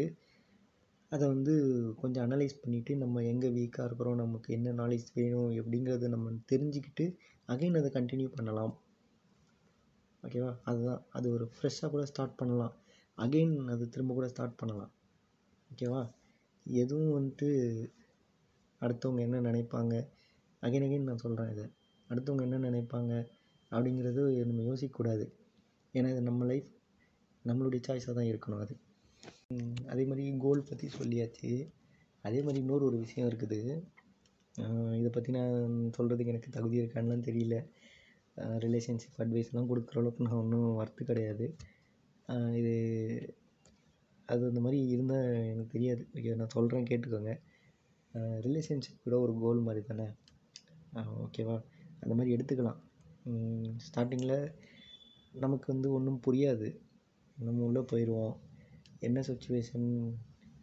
அதை 1.11 1.27
வந்து 1.27 1.53
கொஞ்சம் 2.01 2.23
அனலைஸ் 2.25 2.61
பண்ணிவிட்டு 2.63 2.95
நம்ம 2.95 3.23
எங்கே 3.23 3.49
வீக்காக 3.49 3.85
இருக்கிறோம் 3.85 4.15
நமக்கு 4.15 4.53
என்ன 4.53 4.71
நாலேஜ் 4.71 5.07
வேணும் 5.13 5.49
எப்படிங்கிறத 5.51 6.07
நம்ம 6.07 6.31
தெரிஞ்சுக்கிட்டு 6.47 7.05
அகைன் 7.49 7.79
அதை 7.79 7.89
கண்டினியூ 7.89 8.27
பண்ணலாம். 8.27 8.73
ஓகேவா 10.23 10.51
அதுதான். 10.63 11.01
அது 11.09 11.31
ஒரு 11.31 11.51
ஃப்ரெஷ்ஷாக 11.55 11.89
கூட 11.89 12.05
ஸ்டார்ட் 12.05 12.35
பண்ணலாம். 12.35 12.73
அகைன் 13.17 13.67
அது 13.67 13.89
திரும்ப 13.89 14.13
கூட 14.13 14.27
ஸ்டார்ட் 14.27 14.55
பண்ணலாம். 14.55 14.91
ஓகேவா 15.69 16.01
எதுவும் 16.65 17.15
வந்துட்டு 17.17 17.49
அடுத்தவங்க 18.81 19.21
என்ன 19.27 19.41
நினைப்பாங்க? 19.49 19.95
அகைன் 20.63 20.85
அகைன் 20.87 21.09
நான் 21.09 21.23
சொல்கிறேன் 21.25 21.51
இதை. 21.53 21.65
அடுத்தவங்க 22.09 22.43
என்ன 22.47 22.59
நினைப்பாங்க? 22.69 23.13
அப்படிங்கிறது 23.71 24.21
நம்ம 24.49 24.63
யோசிக்கக்கூடாது 24.69 25.25
ஏன்னா 25.93 26.09
இது 26.13 26.21
நம்ம 26.29 26.45
லைஃப் 26.51 26.69
நம்மளுடைய 27.45 27.81
சாய்ஸாக 27.87 28.13
தான் 28.17 28.29
இருக்கணும் 28.31 28.61
அது. 28.63 28.73
அதே 29.91 30.03
மாதிரி 30.09 30.23
கோல் 30.45 30.67
பற்றி 30.69 30.87
சொல்லியாச்சு. 30.99 31.51
அதே 32.25 32.39
மாதிரி 32.45 32.59
இன்னொரு 32.63 32.83
ஒரு 32.89 32.97
விஷயம் 33.05 33.27
இருக்குது. 33.29 33.59
இதை 34.99 35.09
பற்றி 35.15 35.31
நான் 35.37 35.55
சொல்கிறதுக்கு 35.97 36.33
எனக்கு 36.33 36.55
தகுதி 36.57 36.75
இருக்கான்லாம் 36.81 37.27
தெரியல. 37.29 37.55
ரிலேஷன்ஷிப் 38.65 39.19
அட்வைஸ்லாம் 39.23 39.69
கொடுக்குற 39.71 39.97
அளவுக்கு 40.01 40.25
நான் 40.27 40.41
ஒன்றும் 40.41 40.77
ஒர்த்து 40.81 41.03
கிடையாது. 41.09 41.45
இது 42.59 42.73
அது 44.29 44.43
அந்த 44.49 44.61
மாதிரி 44.65 44.79
இருந்தால் 44.93 45.25
எனக்கு 45.51 45.73
தெரியாது. 45.75 46.03
ஓகே 46.15 46.35
நான் 46.41 46.55
சொல்கிறேன் 46.57 46.89
கேட்டுக்கோங்க. 46.89 47.33
ரிலேஷன்ஷிப் 48.45 49.03
கூட 49.03 49.15
ஒரு 49.19 49.33
கோல் 49.39 49.59
மாதிரி 49.59 49.81
தானே? 49.85 50.07
ஓகேவா 51.25 51.57
அந்த 52.01 52.13
மாதிரி 52.15 52.35
எடுத்துக்கலாம். 52.35 52.79
ஸ்டார்டிங்கில் 53.85 54.37
நமக்கு 55.33 55.67
வந்து 55.73 55.87
ஒன்றும் 55.93 56.23
புரியாது. 56.27 56.69
நம்ம 57.37 57.63
உள்ளே 57.63 57.81
போயிடுவோம் 57.91 58.35
என்ன 58.99 59.19
சுச்சுவேஷன் 59.21 59.87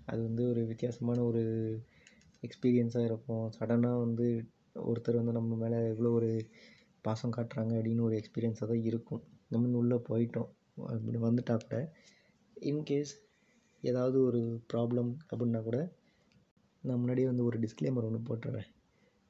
அது 0.07 0.21
வந்து 0.23 0.43
ஒரு 0.49 0.61
வித்தியாசமான 0.67 1.19
ஒரு 1.25 1.43
எக்ஸ்பீரியன்ஸாக 2.43 3.09
இருக்கும். 3.09 3.47
சடனாக 3.59 4.03
வந்து 4.05 4.27
ஒருத்தர் 4.83 5.21
வந்து 5.21 5.33
நம்ம 5.33 5.57
மேலே 5.57 5.79
எவ்வளோ 5.93 6.11
ஒரு 6.11 6.31
பாசம் 7.05 7.35
காட்டுறாங்க 7.37 7.73
அப்படின்னு 7.79 8.07
ஒரு 8.09 8.17
எக்ஸ்பீரியன்ஸாக 8.21 8.69
தான் 8.73 8.87
இருக்கும். 8.91 9.23
நம்ம 9.49 9.79
உள்ளே 9.81 9.97
போயிட்டோம். 10.09 10.51
அப்படி 10.93 11.19
வந்துட்டா 11.19 11.55
கூட 11.65 11.77
இன்கேஸ் 12.71 13.13
ஏதாவது 13.83 14.17
ஒரு 14.25 14.41
ப்ராப்ளம் 14.73 15.11
அப்படின்னா 15.31 15.61
கூட 15.63 15.79
நான் 16.85 17.01
முன்னாடியே 17.01 17.29
வந்து 17.31 17.47
ஒரு 17.49 17.57
டிஸ்க்ளைமர் 17.65 18.07
ஒன்று 18.09 18.21
போட்டுறேன். 18.29 18.69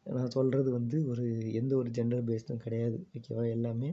நான் 0.07 0.35
சொல்கிறது 0.37 0.71
வந்து 0.77 0.99
ஒரு 1.13 1.25
எந்த 1.61 1.73
ஒரு 1.77 1.89
ஜெண்டர் 1.97 2.29
பேஸ்டும் 2.29 2.63
கிடையாது 2.65 2.99
ஓகேவா 3.17 3.45
எல்லாமே 3.57 3.91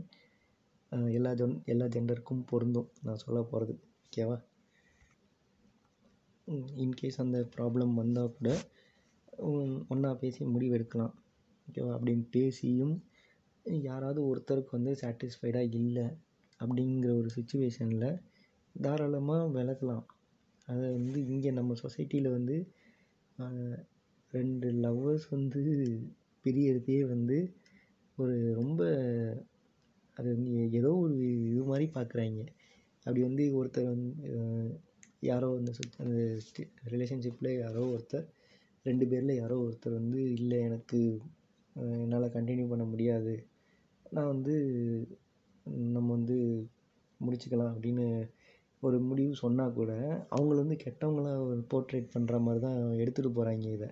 எல்லா 1.12 1.32
ஜென் 1.40 1.56
எல்லா 1.74 1.86
ஜெண்டருக்கும் 1.96 2.44
பொருந்தும். 2.52 2.90
நான் 3.06 3.22
சொல்ல 3.24 3.40
போகிறது 3.52 3.74
ஓகேவா 4.06 4.38
இன்கேஸ் 6.84 7.22
அந்த 7.24 7.38
ப்ராப்ளம் 7.56 7.94
வந்தால் 8.02 8.34
கூட 8.38 8.50
ஒன்றா 9.92 10.12
பேசி 10.22 10.42
முடிவெடுக்கலாம் 10.56 11.14
ஓகேவா 11.68 11.92
அப்படின்னு 11.98 12.26
பேசியும் 12.36 12.96
யாராவது 13.86 14.20
ஒருத்தருக்கு 14.30 14.72
வந்து 14.78 14.92
சாட்டிஸ்ஃபைடாக 15.02 15.76
இல்லை 15.80 16.06
அப்படிங்கிற 16.60 17.12
ஒரு 17.22 17.30
சுச்சுவேஷனில் 17.38 18.10
தாராளமாக 18.76 19.48
விளக்கலாம். 19.56 20.06
அதை 20.68 20.86
வந்து 20.98 21.20
இங்கே 21.32 21.52
நம்ம 21.60 21.76
சொசைட்டியில் 21.84 22.36
வந்து 22.38 22.56
ரெண்டு 24.34 24.68
லவ்வர்ஸ் 24.84 25.26
வந்து 25.30 25.62
பிரியறதே 26.46 27.08
வந்து 27.08 27.38
ஒரு 28.18 28.54
ரொம்ப 28.54 28.82
அது 30.18 30.28
வந்து 30.36 30.52
ஏதோ 30.72 30.92
ஒரு 30.96 31.16
இது 31.52 31.64
மாதிரி 31.64 31.86
பார்க்குறாங்க 31.94 32.42
அப்படி 33.06 33.22
வந்து 33.22 33.44
ஒருத்தர் 33.56 33.86
வந்து 33.86 34.30
யாரோ 35.22 35.50
அந்த 35.58 35.72
சுத் 35.72 35.98
அந்த 35.98 36.16
ரிலேஷன்ஷிப்பில் 36.90 37.60
யாரோ 37.60 37.84
ஒருத்தர் 37.86 38.26
ரெண்டு 38.86 39.06
பேரில் 39.08 39.34
யாரோ 39.36 39.56
ஒருத்தர் 39.58 40.00
வந்து 40.00 40.20
இல்லை 40.32 40.60
எனக்கு 40.60 41.00
என்னால் 41.76 42.34
கண்டினியூ 42.36 42.68
பண்ண 42.68 42.84
முடியாது. 42.86 43.34
நான் 44.12 44.28
வந்து 44.28 44.56
நம்ம 45.96 46.08
வந்து 46.12 46.38
முடிச்சுக்கலாம் 47.20 47.74
அப்படின்னு 47.74 48.06
ஒரு 48.86 48.98
முடிவு 49.10 49.34
சொன்னால் 49.44 49.76
கூட 49.80 49.92
அவங்கள 50.36 50.58
வந்து 50.64 50.78
கெட்டவங்களா 50.84 51.32
ஒரு 51.50 51.62
போர்ட்ரேட் 51.72 52.14
பண்ணுற 52.16 52.38
மாதிரி 52.46 52.62
தான் 52.66 52.80
எடுத்துகிட்டு 53.04 53.38
போகிறாங்க 53.38 53.68
இதை. 53.78 53.90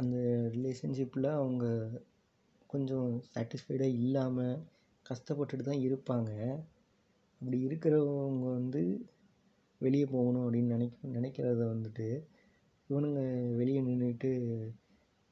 அந்த 0.00 0.16
ரிலேஷன்ஷிப்பில் 0.56 1.28
அவங்க 1.38 1.64
கொஞ்சம் 2.70 3.08
சாட்டிஸ்ஃபைடாக 3.32 3.98
இல்லாமல் 4.04 4.54
கஷ்டப்பட்டுட்டு 5.06 5.64
தான் 5.70 5.84
இருப்பாங்க. 5.86 6.30
அப்படி 7.40 7.58
இருக்கிறவங்க 7.68 8.46
வந்து 8.58 8.82
வெளியே 9.80 10.06
போகணும் 10.14 10.44
அப்படின்னு 10.44 10.74
நினைக்க 10.76 11.08
நினைக்கிறத 11.16 11.62
வந்துட்டு 11.74 12.06
இவனுங்க 12.90 13.20
வெளியே 13.60 13.80
நின்றுட்டு 13.86 14.30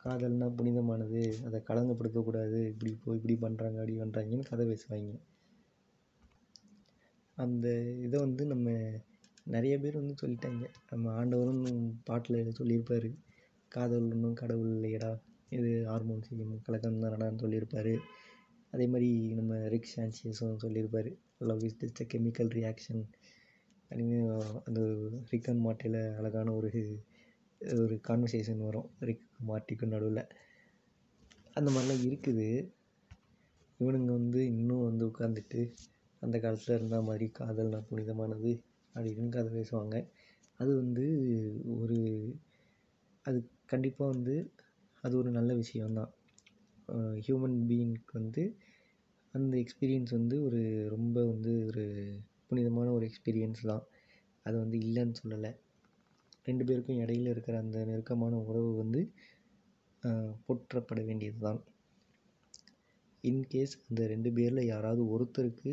காதல்னால் 0.01 0.57
புனிதமானது 0.59 1.23
அதை 1.47 1.59
களங்கப்படுத்தக்கூடாது 1.69 2.59
இப்படி 2.73 2.93
போய் 3.03 3.19
இப்படி 3.19 3.35
பண்ணுறாங்க 3.45 3.79
அப்படி 3.81 3.97
பண்ணுறாங்கன்னு 4.03 4.51
கதை 4.51 4.65
பேசுவாங்க. 4.71 5.11
அந்த 7.43 7.67
இதை 8.07 8.17
வந்து 8.21 8.43
நம்ம 8.47 8.69
நிறைய 9.47 9.75
பேர் 9.79 10.01
வந்து 10.01 10.15
சொல்லிட்டாங்க. 10.23 10.65
நம்ம 10.91 11.13
ஆண்டவரும் 11.19 11.63
பாட்டில் 12.05 12.57
சொல்லியிருப்பாரு. 12.59 13.11
காதல் 13.73 14.09
ஒன்றும் 14.13 14.39
கடவுள் 14.41 14.73
இல்லையடா. 14.77 15.11
இது 15.49 15.71
ஹார்மோன் 15.87 16.27
செய்யும் 16.29 16.55
கலக்கம் 16.67 17.03
தானடான்னு 17.03 17.43
சொல்லியிருப்பாரு. 17.45 17.95
அதே 18.73 18.87
மாதிரி 18.87 19.09
நம்ம 19.39 19.55
ரிக் 19.75 19.93
சான்சியஸும் 19.97 20.61
சொல்லியிருப்பாரு. 20.65 21.11
Love 21.49 21.65
is 21.69 21.79
just 21.83 22.03
a 22.05 22.07
chemical 22.13 22.51
reaction 22.59 23.03
அப்படின்னு 23.91 24.19
அந்த 24.69 24.81
ரிக் 25.33 25.49
அண்ட் 25.49 25.65
மார்ட்டியில் 25.67 26.01
அழகான 26.19 26.53
ஒரு 26.53 26.71
ஒரு 27.83 27.95
கான்வர்சேஷன் 28.09 28.65
வரும். 28.67 28.89
ரிக் 29.09 29.27
மார்ட்டிக்கும் 29.49 29.93
நடுவில். 29.95 30.23
அந்த 31.55 31.69
மாதிரிலாம் 31.71 32.05
இருக்குது. 32.09 32.47
இவனுங்க 33.81 34.11
வந்து 34.19 34.41
இன்னும் 34.53 34.87
வந்து 34.89 35.05
உட்காந்துட்டு 35.07 35.61
அந்த 36.23 36.37
காலத்தில் 36.39 36.77
இருந்த 36.79 36.99
மாதிரி 37.03 37.27
காதல்னா 37.39 37.81
புனிதமானது 37.89 38.53
அப்படின்னு 38.95 39.35
கதை 39.37 39.51
பேசுவாங்க. 39.59 39.97
அது 40.61 40.71
வந்து 40.77 41.05
ஒரு 41.77 41.99
அது 43.25 43.39
கண்டிப்பாக 43.67 44.13
வந்து 44.15 44.35
அது 45.05 45.15
ஒரு 45.17 45.31
நல்ல 45.31 45.51
விஷயம்தான். 45.55 46.11
ஹியூமன் 47.25 47.59
பீயிங்க்கு 47.69 48.15
வந்து 48.19 48.43
அந்த 49.35 49.55
எக்ஸ்பீரியன்ஸ் 49.57 50.13
வந்து 50.19 50.37
ஒரு 50.43 50.61
ரொம்ப 50.89 51.17
வந்து 51.25 51.53
ஒரு 51.67 51.85
புனிதமான 52.49 52.89
ஒரு 52.93 53.05
எக்ஸ்பீரியன்ஸ் 53.07 53.63
தான். 53.63 53.85
அது 54.47 54.57
வந்து 54.59 54.77
இல்லைன்னு 54.79 55.21
சொல்லலை. 55.23 55.51
ரெண்டு 56.47 56.65
பேருக்கும் 56.65 57.01
இடையில 57.01 57.33
இருக்கிற 57.35 57.57
அந்த 57.59 57.79
நெருக்கமான 57.85 58.35
உறவு 58.49 58.71
வந்து 58.77 59.01
போற்றப்பட 60.47 61.01
வேண்டியது 61.05 61.39
தான் 61.39 61.61
இன்கேஸ் 63.25 63.75
அந்த 63.89 64.03
ரெண்டு 64.07 64.31
பேரில் 64.33 64.71
யாராவது 64.73 65.03
ஒருத்தருக்கு 65.15 65.73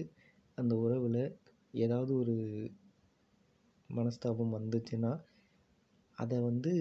அந்த 0.57 0.75
உறவில் 0.75 1.21
ஏதாவது 1.71 2.15
ஒரு 2.15 2.35
மனஸ்தாபம் 3.89 4.55
வந்துச்சுன்னா 4.57 5.11
அதை 6.17 6.39
வந்து 6.39 6.71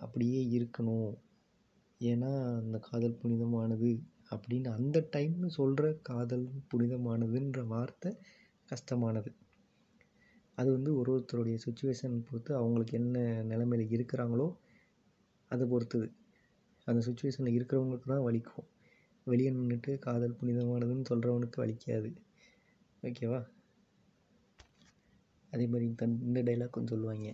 அப்படியே 0.00 0.40
இருக்கணும். 0.58 1.12
ஏன்னா 2.00 2.30
அந்த 2.56 2.78
காதல் 2.78 3.18
புனிதமானது 3.22 3.90
அப்படின்னு 4.30 4.68
அந்த 4.68 5.08
டைம்னு 5.16 5.46
சொல்கிற 5.46 5.92
காதல் 6.02 6.46
புனிதமானதுன்ற 6.74 7.66
வார்த்தை 7.66 8.10
கஷ்டமானது. 8.68 9.30
அது 10.58 10.72
வந்து 10.72 10.96
ஒரு 10.96 11.10
ஒருத்தருடைய 11.12 11.58
சுச்சுவேஷன் 11.66 12.16
பொறுத்து 12.22 12.54
அவங்களுக்கு 12.54 12.94
என்ன 12.98 13.18
நிலமையில 13.42 13.86
இருக்கிறாங்களோ 13.96 14.48
அதை 15.50 15.66
பொறுத்தது. 15.66 16.08
அந்த 16.86 17.00
சுச்சுவேஷனில் 17.06 17.56
இருக்கிறவங்களுக்கு 17.58 18.06
தான் 18.06 18.26
வலிக்கும். 18.26 18.68
வெளியே 19.26 19.50
நின்றுட்டு 19.50 19.98
காதல் 19.98 20.38
புனிதமானதுன்னு 20.40 21.08
சொல்கிறவனுக்கு 21.10 21.56
வலிக்காது. 21.56 22.10
ஓகேவா 23.02 23.40
அதே 25.52 25.64
மாதிரி 25.72 25.86
தன் 26.00 26.16
இந்த 26.26 26.40
டைலாக்கும் 26.48 26.90
சொல்லுவாங்க. 26.90 27.28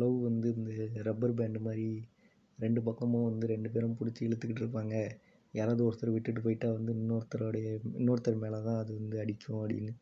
லவ் 0.00 0.16
வந்து 0.28 0.48
இந்த 0.58 0.70
ரப்பர் 1.08 1.36
பேண்டு 1.40 1.60
மாதிரி 1.66 1.88
ரெண்டு 2.58 2.80
பக்கமும் 2.86 3.26
வந்து 3.30 3.46
ரெண்டு 3.52 3.68
பேரும் 3.74 3.96
பிடிச்சி 3.98 4.22
இழுத்துக்கிட்டு 4.26 4.62
இருப்பாங்க. 4.64 4.94
யாராவது 5.54 5.82
ஒருத்தர் 5.88 6.14
விட்டுட்டு 6.14 6.40
போயிட்டா 6.46 6.68
வந்து 6.78 6.92
இன்னொருத்தரோடைய 7.00 7.66
இன்னொருத்தர் 8.00 8.42
மேலே 8.44 8.58
தான் 8.68 8.80
அது 8.82 8.92
வந்து 9.00 9.16
அடிக்கும் 9.22 9.60
அப்படின்னு. 9.60 9.92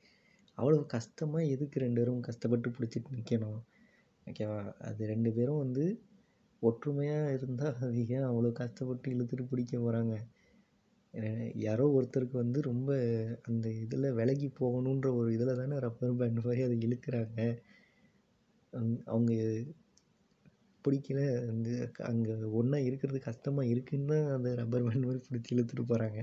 அவ்வளோ 0.58 0.78
கஷ்டமாக 0.94 1.50
எதுக்கு 1.54 1.82
ரெண்டு 1.84 2.00
பேரும் 2.00 2.24
கஷ்டப்பட்டு 2.28 2.68
பிடிச்சிட்டு 2.76 3.16
நிற்கணும் 3.16 3.60
ஓகேவா 4.26 4.60
அது 4.88 5.02
ரெண்டு 5.12 5.30
பேரும் 5.36 5.62
வந்து 5.64 5.84
ஒற்றுமையாக 6.62 7.34
இருந்தால் 7.36 7.76
அது 7.86 8.00
ஏன் 8.16 8.28
அவ்வளோ 8.30 8.50
கஷ்டப்பட்டு 8.62 9.12
இழுத்துட்டு 9.14 9.44
பிடிக்க 9.50 9.74
போகிறாங்க 9.78 10.14
யாரோ 11.66 11.85
ஒருத்தருக்கு 11.96 12.37
வந்து 12.42 12.59
ரொம்ப 12.62 12.90
அந்த 13.48 13.66
இதில் 13.83 14.16
விலகி 14.18 14.48
போகணுன்ற 14.61 15.09
ஒரு 15.18 15.29
இதில் 15.37 15.59
தானே 15.61 15.76
ரப்பர் 15.79 16.18
பேண்ட் 16.20 16.40
மாதிரி 16.46 16.62
அதை 16.62 16.76
இழுக்கிறாங்க. 16.87 17.38
அவங்க 19.05 19.33
பிடிக்கல 20.85 21.20
வந்து 21.46 21.72
அங்கே 22.11 22.35
ஒன்றா 22.59 22.79
இருக்கிறது 22.88 23.18
கஷ்டமாக 23.20 23.70
இருக்குன்னு 23.72 24.09
தான் 24.12 24.29
அந்த 24.37 24.48
ரப்பர் 24.55 24.87
பேண்ட் 24.88 25.09
மாதிரி 25.09 25.22
பிடிச்சி 25.29 25.55
இழுத்துட்டு 25.55 25.85
போகிறாங்க 25.92 26.20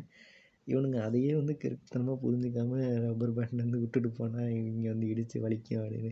இவனுங்க 0.67 0.99
அதையே 1.07 1.31
வந்து 1.39 1.53
கிறுக்குத்தனமாக 1.61 2.17
புரிஞ்சிக்காமல் 2.23 2.85
ரப்பர் 3.05 3.35
பேண்ட் 3.37 3.63
வந்து 3.65 3.81
விட்டுட்டு 3.83 4.09
போனால் 4.19 4.53
இவங்க 4.59 4.87
வந்து 4.93 5.07
இடித்து 5.13 5.37
வலிக்கும் 5.45 5.81
அப்படின்னு 5.83 6.11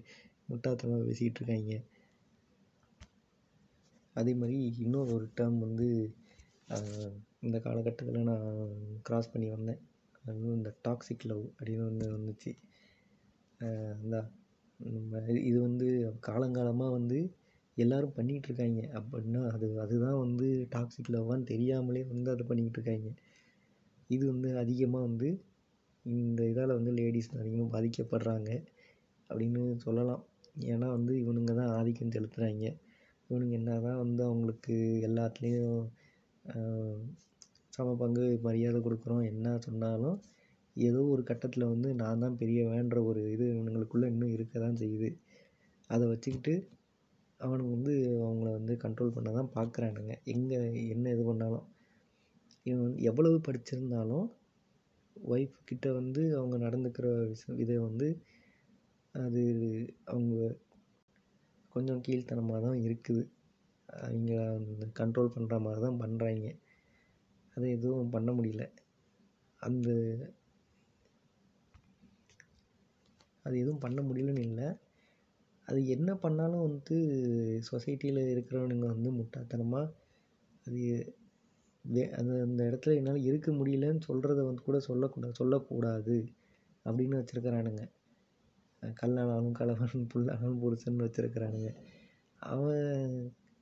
முட்டாள்தனமாக 0.50 1.06
பேசிக்கிட்டு 1.10 1.40
இருக்காங்க. 1.42 1.74
அதே 4.16 4.34
மாதிரி 4.34 4.58
இன்னொரு 4.86 5.12
ஒரு 5.18 5.28
டேர்ம் 5.38 5.60
வந்து 5.68 5.88
இந்த 7.44 7.58
காலகட்டத்தில் 7.66 8.28
நான் 8.32 8.48
க்ராஸ் 9.08 9.32
பண்ணி 9.34 9.48
வந்தேன். 9.56 9.80
அதுவும் 10.26 10.58
இந்த 10.58 10.70
டாக்ஸிக் 10.86 11.26
லவ் 11.30 11.46
அப்படின்னு 11.58 11.86
ஒன்று 11.90 12.08
வந்துச்சு. 12.18 12.52
இந்த 14.04 14.16
இது 15.50 15.58
வந்து 15.68 15.88
காலங்காலமாக 16.28 16.96
வந்து 16.98 17.18
எல்லாரும் 17.78 18.16
பண்ணிகிட்டு 18.18 18.48
இருக்காங்க. 18.50 18.82
அப்படின்னா 19.00 19.42
அது 19.54 19.68
அதுதான் 19.84 20.20
வந்து 20.26 20.48
டாக்ஸிக் 20.76 21.12
லவ்வான்னு 21.16 21.50
தெரியாமலே 21.54 22.04
வந்து 22.14 22.30
அதை 22.34 22.44
பண்ணிக்கிட்டுருக்காங்க 22.50 23.10
இது 24.10 24.24
வந்து 24.34 24.50
அதிகமாக 24.64 25.08
வந்து 25.10 25.28
இந்த 26.06 26.42
இதால் 26.52 26.78
வந்து 26.80 26.92
லேடிஸ் 27.00 27.30
அதிகமாக 27.42 27.70
பாதிக்கப்படுறாங்க 27.76 28.50
அப்படின்னு 29.30 29.62
சொல்லலாம். 29.86 30.22
ஏன்னா 30.72 30.88
வந்து 30.98 31.14
இவனுங்க 31.24 31.52
தான் 31.60 31.74
ஆதிக்கம் 31.80 32.14
செலுத்துகிறாங்க 32.16 32.66
இவனுங்க 33.30 33.54
என்ன 33.60 33.74
தான் 33.88 34.00
வந்து 34.04 34.22
அவங்களுக்கு 34.30 34.76
எல்லாத்துலேயும் 35.10 35.84
சம 37.82 37.94
பங்கு 38.02 38.24
மரியாதை 38.48 38.80
கொடுக்குறோம். 38.86 39.24
என்ன 39.32 39.48
சொன்னாலும் 39.66 40.18
ஏதோ 40.76 41.00
ஒரு 41.14 41.24
கட்டத்தில் 41.30 41.72
வந்து 41.72 41.90
நான் 42.02 42.22
தான் 42.24 42.38
பெரியவன்ற 42.42 43.00
ஒரு 43.10 43.22
இது 43.34 43.46
இவனுங்களுக்குள்ளே 43.54 44.08
இன்னும் 44.14 44.34
இருக்க 44.36 44.56
தான் 44.66 44.78
செய்யுது. 44.82 45.10
அதை 45.90 46.04
வச்சுக்கிட்டு 46.12 46.54
அவனுங்க 47.40 47.72
வந்து 47.78 47.94
அவங்கள 48.26 48.50
வந்து 48.58 48.74
கண்ட்ரோல் 48.84 49.16
பண்ண 49.16 49.30
தான் 49.38 49.52
பார்க்குறானுங்க 49.58 50.14
எங்கே 50.34 50.60
என்ன 50.96 51.06
இது 51.16 51.24
பண்ணாலும். 51.30 51.66
இவன் 52.66 52.84
வந்து 52.86 53.02
எவ்வளவு 53.10 53.38
படிச்சிருந்தாலும் 53.48 54.28
ஒய்ஃப் 55.16 55.56
கிட்ட 55.70 55.88
வந்து 56.00 56.22
அவங்க 56.40 56.56
நடந்துக்கிற 56.66 57.08
விஷ 57.32 57.56
இதை 57.64 57.78
வந்து 57.88 58.08
அது 59.16 59.44
அவங்க 60.12 60.36
கொஞ்சம் 61.76 62.04
கீழ்த்தனமாக 62.06 62.62
தான் 62.68 62.80
இருக்குது. 62.88 63.24
அவங்க 64.06 64.34
கண்ட்ரோல் 65.00 65.34
பண்ணுற 65.36 65.56
மாதிரி 65.66 65.82
தான் 65.88 66.02
பண்ணுறாங்க 66.04 66.48
அது 67.58 67.66
எதுவும் 67.70 68.10
பண்ண 68.10 68.32
முடியல. 68.32 68.64
அந்த 69.62 69.90
அது 73.46 73.56
எதுவும் 73.60 73.80
பண்ண 73.80 74.00
முடியலன்னு 74.02 74.40
இல்லை. 74.40 74.68
அது 75.68 75.80
என்ன 75.88 76.16
பண்ணாலும் 76.16 76.64
வந்துட்டு 76.66 76.96
சொசைட்டியில் 77.72 78.22
இருக்கிறவனுங்க 78.34 78.88
வந்து 78.88 79.12
முட்டாத்தனமாக 79.12 79.94
அது 80.66 80.80
வே 81.86 82.04
அது 82.12 82.42
அந்த 82.42 82.62
இடத்துல 82.64 82.96
என்னால் 82.96 83.24
இருக்க 83.24 83.52
முடியலன்னு 83.52 84.02
சொல்கிறத 84.08 84.42
வந்து 84.46 84.62
கூட 84.62 84.80
சொல்லக்கூடாது 84.80 85.36
சொல்லக்கூடாது 85.36 86.18
அப்படின்னு 86.86 87.20
வச்சுருக்கிறானுங்க. 87.20 87.84
கல்லானாலும் 88.84 89.58
கலவன் 89.60 90.08
புல்லானாலும் 90.14 90.60
புருஷன் 90.60 91.04
வச்சுருக்கிறானுங்க. 91.04 91.70
அவன் 92.42 92.86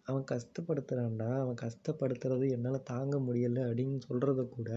அவன் 0.09 0.25
கஷ்டப்படுத்துகிறான்டா 0.31 1.29
அவன் 1.43 1.61
கஷ்டப்படுத்துறது 1.65 2.45
என்னால் 2.55 2.85
தாங்க 2.91 3.15
முடியலை 3.27 3.61
அப்படின்னு 3.69 3.99
சொல்கிறத 4.09 4.43
கூட 4.57 4.69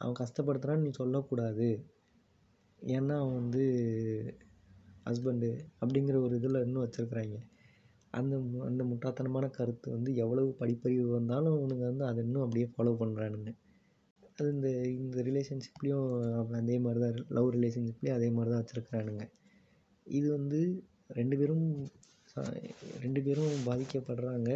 அவன் 0.00 0.18
கஷ்டப்படுத்துகிறான்னு 0.22 0.86
நீ 0.86 0.90
சொல்லக்கூடாது. 1.02 1.68
ஏன்னா 2.82 3.14
அவன் 3.22 3.38
வந்து 3.42 3.62
ஹஸ்பண்டு 5.06 5.48
அப்படிங்கிற 5.80 6.16
ஒரு 6.26 6.34
இதில் 6.40 6.64
இன்னும் 6.66 6.84
வச்சுருக்குறாங்க. 6.84 7.36
அந்த 8.14 8.34
மு 8.42 8.58
அந்த 8.68 8.82
முட்டாள்தனமான 8.90 9.46
கருத்து 9.56 9.88
வந்து 9.94 10.10
எவ்வளவு 10.24 10.50
படிப்பறிவு 10.60 11.06
வந்தாலும் 11.18 11.56
அவனுங்க 11.56 11.84
வந்து 11.90 12.04
அதை 12.10 12.20
இன்னும் 12.26 12.44
அப்படியே 12.44 12.66
ஃபாலோ 12.72 12.92
பண்ணுறானுங்க 13.02 13.50
அது 14.38 14.48
இந்த 14.54 14.68
இந்த 15.00 15.18
ரிலேஷன்ஷிப்லேயும் 15.28 16.08
அதே 16.60 16.76
மாதிரி 16.84 17.00
தான் 17.04 17.18
லவ் 17.36 17.48
ரிலேஷன்ஷிப்லேயும் 17.56 18.16
அதே 18.18 18.28
மாதிரி 18.36 18.50
தான் 18.52 18.62
வச்சுருக்குறானுங்க. 18.62 19.24
இது 20.06 20.26
வந்து 20.38 20.58
ரெண்டு 21.18 21.36
பேரும் 21.40 21.66
ரெண்டு 23.04 23.20
பேரும் 23.26 23.66
பாதிக்கப்படுறாங்க. 23.68 24.50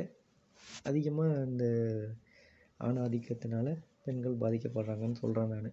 அதிகமாக 0.88 1.44
இந்த 1.50 1.66
ஆண் 2.86 3.00
ஆதிக்கத்தினால 3.04 3.68
பெண்கள் 4.04 4.40
பாதிக்கப்படுறாங்கன்னு 4.42 5.20
சொல்கிறேன் 5.22 5.52
நான். 5.54 5.70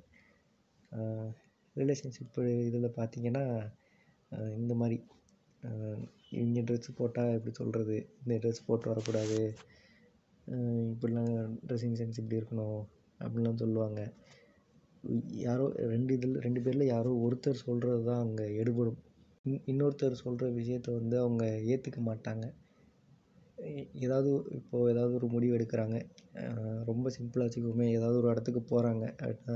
ரிலேஷன்ஷிப்பு 1.75 2.43
இதில் 2.67 2.95
பார்த்தீங்கன்னா 2.99 3.43
இந்த 4.59 4.73
மாதிரி. 4.81 4.97
இவங்க 6.37 6.61
ட்ரெஸ்ஸு 6.67 6.91
போட்டால் 6.99 7.35
எப்படி 7.37 7.53
சொல்கிறது 7.59 7.95
இந்த 8.23 8.35
ட்ரெஸ் 8.43 8.65
போட்டு 8.67 8.91
வரக்கூடாது. 8.91 9.39
இப்படிலாம் 10.93 11.33
ட்ரெஸ்ஸிங் 11.67 11.97
சென்ஸ் 11.99 12.19
இப்படி 12.21 12.39
இருக்கணும் 12.39 12.79
அப்படிலாம் 13.23 13.61
சொல்லுவாங்க. 13.63 14.01
யாரோ 15.47 15.65
ரெண்டு 15.93 16.11
இதில் 16.17 16.39
ரெண்டு 16.45 16.61
பேரில் 16.65 16.91
யாரோ 16.93 17.11
ஒருத்தர் 17.25 17.63
சொல்கிறது 17.65 18.03
தான் 18.09 18.23
அங்கே 18.25 18.45
எடுபடும். 18.61 18.99
இன் 19.47 19.65
இன்னொருத்தர் 19.71 20.21
சொல்கிற 20.23 20.45
விஷயத்த 20.59 20.93
வந்து 20.99 21.15
அவங்க 21.19 21.43
ஏற்றுக்க 21.73 21.99
மாட்டாங்க. 22.09 22.45
ஏதாவது 24.05 24.29
இப்போது 24.57 24.89
ஏதாவது 24.93 25.13
ஒரு 25.19 25.27
முடிவு 25.27 25.53
எடுக்கிறாங்க. 25.57 25.97
ரொம்ப 26.89 27.11
சிம்பிளாக 27.17 27.45
வச்சுக்குவோமே 27.47 27.87
ஏதாவது 27.97 28.17
ஒரு 28.21 28.29
இடத்துக்கு 28.33 28.61
போகிறாங்க 28.71 29.05
அப்படின்னா 29.21 29.55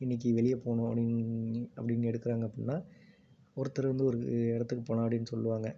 இன்றைக்கி 0.00 0.28
வெளியே 0.32 0.56
போகணும் 0.64 0.88
அப்படின்னு 0.90 1.62
அப்படின்னு 1.78 2.10
எடுக்கிறாங்க 2.10 2.44
அப்படின்னா 2.48 2.76
ஒருத்தர் 3.56 3.90
வந்து 3.92 4.06
ஒரு 4.10 4.18
இடத்துக்கு 4.54 4.82
போகலாம் 4.84 5.06
அப்படின்னு 5.06 5.32
சொல்லுவாங்க. 5.32 5.68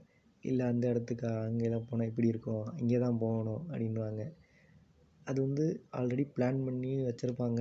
இல்லை 0.45 0.65
அந்த 0.73 0.85
இடத்துக்கு 0.89 1.27
அங்கேலாம் 1.47 1.89
போனால் 1.91 2.11
இப்படி 2.11 2.29
இருக்கும் 2.29 2.67
இங்கே 2.83 2.99
தான் 2.99 3.21
போகணும் 3.25 3.63
அப்படின்னுவாங்க. 3.71 4.23
அது 5.27 5.39
வந்து 5.47 5.65
ஆல்ரெடி 5.99 6.25
பிளான் 6.37 6.61
பண்ணி 6.67 6.93
வச்சுருப்பாங்க. 7.09 7.61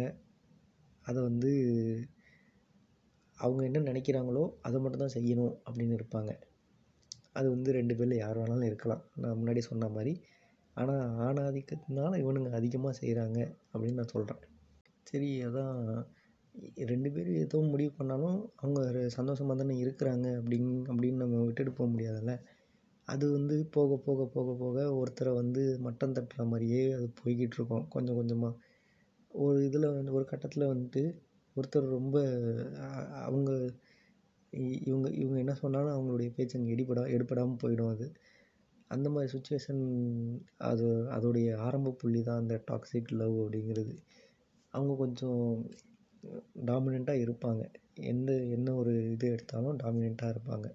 அதை 1.06 1.20
வந்து 1.30 1.52
அவங்க 3.42 3.62
என்ன 3.70 3.80
நினைக்கிறாங்களோ 3.90 4.44
அதை 4.62 4.78
மட்டும் 4.82 5.04
தான் 5.04 5.16
செய்யணும் 5.18 5.54
அப்படின்னு 5.68 5.98
இருப்பாங்க. 6.00 6.32
அது 7.34 7.48
வந்து 7.50 7.70
ரெண்டு 7.80 7.94
பேரில் 7.96 8.22
யார் 8.24 8.40
வேணாலும் 8.42 8.70
இருக்கலாம். 8.70 9.04
நான் 9.22 9.38
முன்னாடி 9.40 9.62
சொன்ன 9.70 9.90
மாதிரி. 9.90 10.14
ஆனால் 10.76 11.04
ஆணாதிக்கத்தினால 11.28 12.20
இவனுங்க 12.24 12.50
அதிகமாக 12.60 12.94
செய்கிறாங்க 13.02 13.40
அப்படின்னு 13.74 14.00
நான் 14.02 14.14
சொல்கிறேன் 14.16 14.42
சரி 15.08 15.30
அதான். 15.42 15.78
ரெண்டு 16.92 17.10
பேரும் 17.12 17.38
ஏதோ 17.44 17.58
முடிவு 17.72 17.92
பண்ணாலும் 17.98 18.40
அவங்க 18.56 18.80
சந்தோஷமாக 19.18 19.56
தானே 19.62 19.76
இருக்கிறாங்க 19.84 20.28
அப்படின்னு 20.40 20.74
அப்படின்னு 20.92 21.22
நம்ம 21.24 21.44
விட்டுட்டு 21.46 21.72
போக 21.72 21.88
முடியாதுல்ல? 21.94 22.34
அது 23.08 23.26
வந்து 23.32 23.56
போக 23.76 23.98
போக 24.06 24.26
போக 24.36 24.50
போக 24.62 24.78
ஒருத்தரை 25.00 25.32
வந்து 25.34 25.62
மட்டம் 25.80 26.16
தட்டுற 26.18 26.44
மாதிரியே 26.46 26.82
அது 26.98 27.08
போய்கிட்டு 27.22 27.58
இருக்கும். 27.60 27.86
கொஞ்சம் 27.90 28.20
கொஞ்சமாக 28.20 28.60
ஒரு 29.32 29.60
இதில் 29.68 29.88
வந்து 29.98 30.14
ஒரு 30.14 30.26
கட்டத்தில் 30.26 30.72
வந்துட்டு 30.74 31.04
ஒருத்தர் 31.56 31.96
ரொம்ப 31.98 32.18
அவங்க 33.28 33.50
இவங்க 34.88 35.08
இவங்க 35.22 35.38
என்ன 35.40 35.54
சொன்னாலும் 35.54 35.96
அவங்களுடைய 35.96 36.30
பேச்சு 36.36 36.58
அங்கே 36.58 36.74
எடுபடா 36.76 37.04
எடுபடாமல் 37.16 37.62
போயிடும் 37.64 37.92
அது. 37.94 38.08
அந்த 38.92 39.08
மாதிரி 39.10 39.32
சுச்சுவேஷன் 39.36 39.84
அது 40.70 40.88
அதோடைய 41.16 41.50
ஆரம்ப 41.68 41.94
புள்ளி 42.02 42.22
தான் 42.24 42.42
அந்த 42.44 42.56
டாக்ஸிக் 42.72 43.12
லவ் 43.22 43.36
அப்படிங்கிறது. 43.44 43.94
அவங்க 44.74 44.94
கொஞ்சம் 44.96 45.44
டாமினண்ட்டாக 46.66 47.24
இருப்பாங்க. 47.26 47.62
எந்த 48.12 48.32
என்ன 48.56 48.76
ஒரு 48.76 48.94
இது 49.14 49.26
எடுத்தாலும் 49.36 49.80
டாமினண்ட்டாக 49.84 50.34
இருப்பாங்க. 50.36 50.68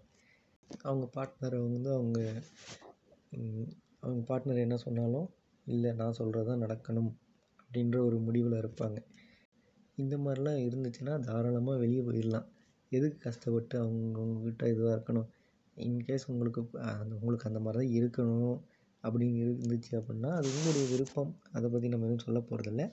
அவங்க 0.89 1.07
பார்ட்னரை 1.17 1.59
வந்து 1.69 1.91
அவங்க 1.99 2.19
அவங்க 4.05 4.21
பார்ட்னர் 4.31 4.65
என்ன 4.65 4.77
சொன்னாலும் 4.77 5.29
இல்லை 5.67 5.91
நான் 5.93 6.19
சொல்கிறது 6.21 6.49
தான் 6.51 6.63
நடக்கணும் 6.65 7.13
அப்படின்ற 7.61 7.97
ஒரு 8.09 8.19
முடிவில் 8.27 8.61
இருப்பாங்க. 8.63 8.99
இந்த 9.99 10.15
மாதிரிலாம் 10.17 10.61
இருந்துச்சுன்னா 10.69 11.15
தாராளமாக 11.21 11.79
வெளியே 11.79 12.03
போயிடலாம். 12.09 12.47
எதுக்கு 12.93 13.19
கஷ்டப்பட்டு 13.19 13.75
அவங்க 13.79 14.21
இதுவாக 14.73 14.97
இருக்கணும்? 14.97 15.29
இன்கேஸ் 15.77 16.27
உங்களுக்கு 16.27 16.61
அந்த 16.93 17.13
உங்களுக்கு 17.15 17.49
அந்த 17.51 17.61
மாதிரி 17.61 17.79
தான் 17.81 17.95
இருக்கணும் 17.99 18.57
அப்படின்னு 19.05 19.41
இருந்துச்சு 19.45 19.93
அப்படின்னா 20.01 20.31
அது 20.39 20.49
உங்களுடைய 20.49 20.85
விருப்பம். 20.93 21.33
அதை 21.53 21.67
பற்றி 21.71 21.89
நம்ம 21.89 22.07
எதுவும் 22.07 22.27
சொல்ல 22.27 22.41
போகிறதில்ல 22.41 22.85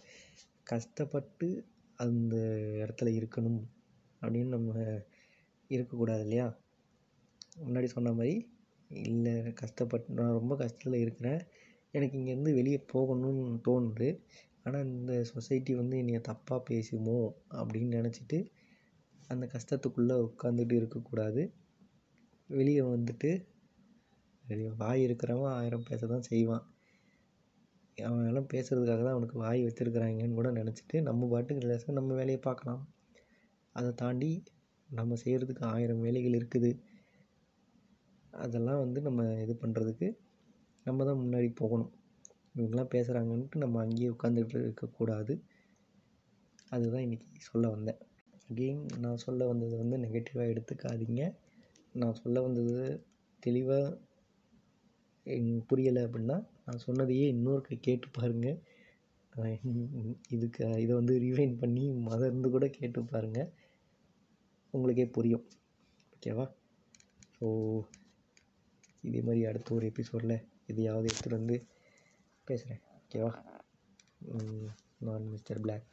கஷ்டப்பட்டு 0.63 1.47
அந்த 1.99 2.35
இடத்துல 2.83 3.09
இருக்கணும் 3.19 3.61
அப்படின்னு 4.21 4.49
நம்ம 4.55 4.73
இருக்கக்கூடாது 5.69 6.23
இல்லையா? 6.23 6.47
முன்னாடி 7.65 7.87
சொன்ன 7.95 8.13
மாதிரி 8.13 8.35
இல்லை 8.89 9.33
கஷ்டப்பட்டு 9.53 10.13
நான் 10.13 10.37
ரொம்ப 10.39 10.53
கஷ்டத்தில் 10.55 11.03
இருக்கிறேன். 11.03 11.41
எனக்கு 11.91 12.15
இங்கேருந்து 12.19 12.53
வெளியே 12.53 12.79
போகணும்னு 12.93 13.59
தோணுது. 13.67 14.09
ஆனால் 14.65 14.85
இந்த 14.89 15.13
சொசைட்டி 15.31 15.71
வந்து 15.79 15.95
என்னைய 16.01 16.19
தப்பாக 16.29 16.59
பேசுமோ 16.69 17.17
அப்படின்னு 17.59 17.97
நினச்சிட்டு 17.99 18.37
அந்த 19.31 19.45
கஷ்டத்துக்குள்ளே 19.53 20.15
உட்காந்துட்டு 20.27 20.75
இருக்கக்கூடாது. 20.81 21.41
வெளியே 22.49 22.83
வந்துட்டு 22.93 23.31
வாய் 24.81 25.03
இருக்கிறவன் 25.07 25.53
ஆயிரம் 25.59 25.87
பேச 25.89 26.07
தான் 26.13 26.27
செய்வான். 26.29 26.63
அவன் 27.97 28.27
எல்லாம் 28.29 28.49
பேசுகிறதுக்காக 28.53 29.01
தான் 29.03 29.15
அவனுக்கு 29.15 29.37
வாய் 29.43 29.61
வச்சுருக்குறாங்கன்னு 29.67 30.37
கூட 30.39 30.49
நினச்சிட்டு 30.59 30.97
நம்ம 31.07 31.27
பாட்டுக்கு 31.33 31.63
ரிலாக்ஸாக 31.65 31.95
நம்ம 31.99 32.15
வேலையை 32.19 32.39
பார்க்கலாம். 32.47 32.81
அதை 33.75 33.91
தாண்டி 34.01 34.31
நம்ம 34.89 35.17
செய்கிறதுக்கு 35.23 35.63
ஆயிரம் 35.73 36.03
வேலைகள் 36.05 36.37
இருக்குது. 36.39 36.71
அதெல்லாம் 38.43 38.81
வந்து 38.83 38.99
நம்ம 39.07 39.23
இது 39.43 39.53
பண்ணுறதுக்கு 39.63 40.07
நம்ம 40.85 41.05
தான் 41.09 41.21
முன்னாடி 41.23 41.49
போகணும். 41.61 41.91
இவங்கெல்லாம் 42.55 42.93
பேசுகிறாங்கன்ட்டு 42.93 43.63
நம்ம 43.63 43.79
அங்கேயே 43.79 44.09
உட்காந்துட்டு 44.09 44.57
இருக்கக்கூடாது. 44.59 45.33
அதுதான் 46.71 47.05
இன்றைக்கி 47.05 47.27
சொல்ல 47.49 47.65
வந்தேன். 47.69 47.99
அகெயின் 48.49 48.83
நான் 48.99 49.23
சொல்ல 49.25 49.45
வந்தது 49.45 49.75
வந்து 49.77 49.97
நெகட்டிவாக 49.97 50.51
எடுத்துக்காதீங்க. 50.53 51.23
நான் 51.95 52.19
சொல்ல 52.21 52.37
வந்தது 52.41 52.75
தெளிவாக 53.43 53.97
புரியலை 55.69 56.01
அப்படின்னா 56.05 56.37
நான் 56.65 56.83
சொன்னதையே 56.85 57.25
இன்னொருக்க 57.33 57.75
கேட்டு 57.79 58.07
பாருங்கள் 58.11 58.57
இதுக்கு 60.29 60.63
இதை 60.83 60.93
வந்து 60.95 61.13
ரீவைன் 61.17 61.55
பண்ணி 61.61 61.83
மதர்ந்து 62.09 62.47
கூட 62.49 62.65
கேட்டு 62.69 62.99
பாருங்கள் 63.03 63.49
உங்களுக்கே 64.73 65.05
புரியும். 65.07 65.45
ஓகேவா 66.13 66.45
ஸோ 67.35 67.47
இதே 69.03 69.21
மாதிரி 69.21 69.41
அடுத்த 69.45 69.73
ஒரு 69.75 69.85
எபிசோடில் 69.91 70.35
எதையாவது 70.65 71.07
எடுத்துகிட்டு 71.09 71.39
வந்து 71.39 71.57
பேசுகிறேன் 72.45 72.81
ஓகேவா 72.95 73.31
நான் 74.99 75.29
மிஸ்டர் 75.29 75.59
பிளாக் 75.59 75.87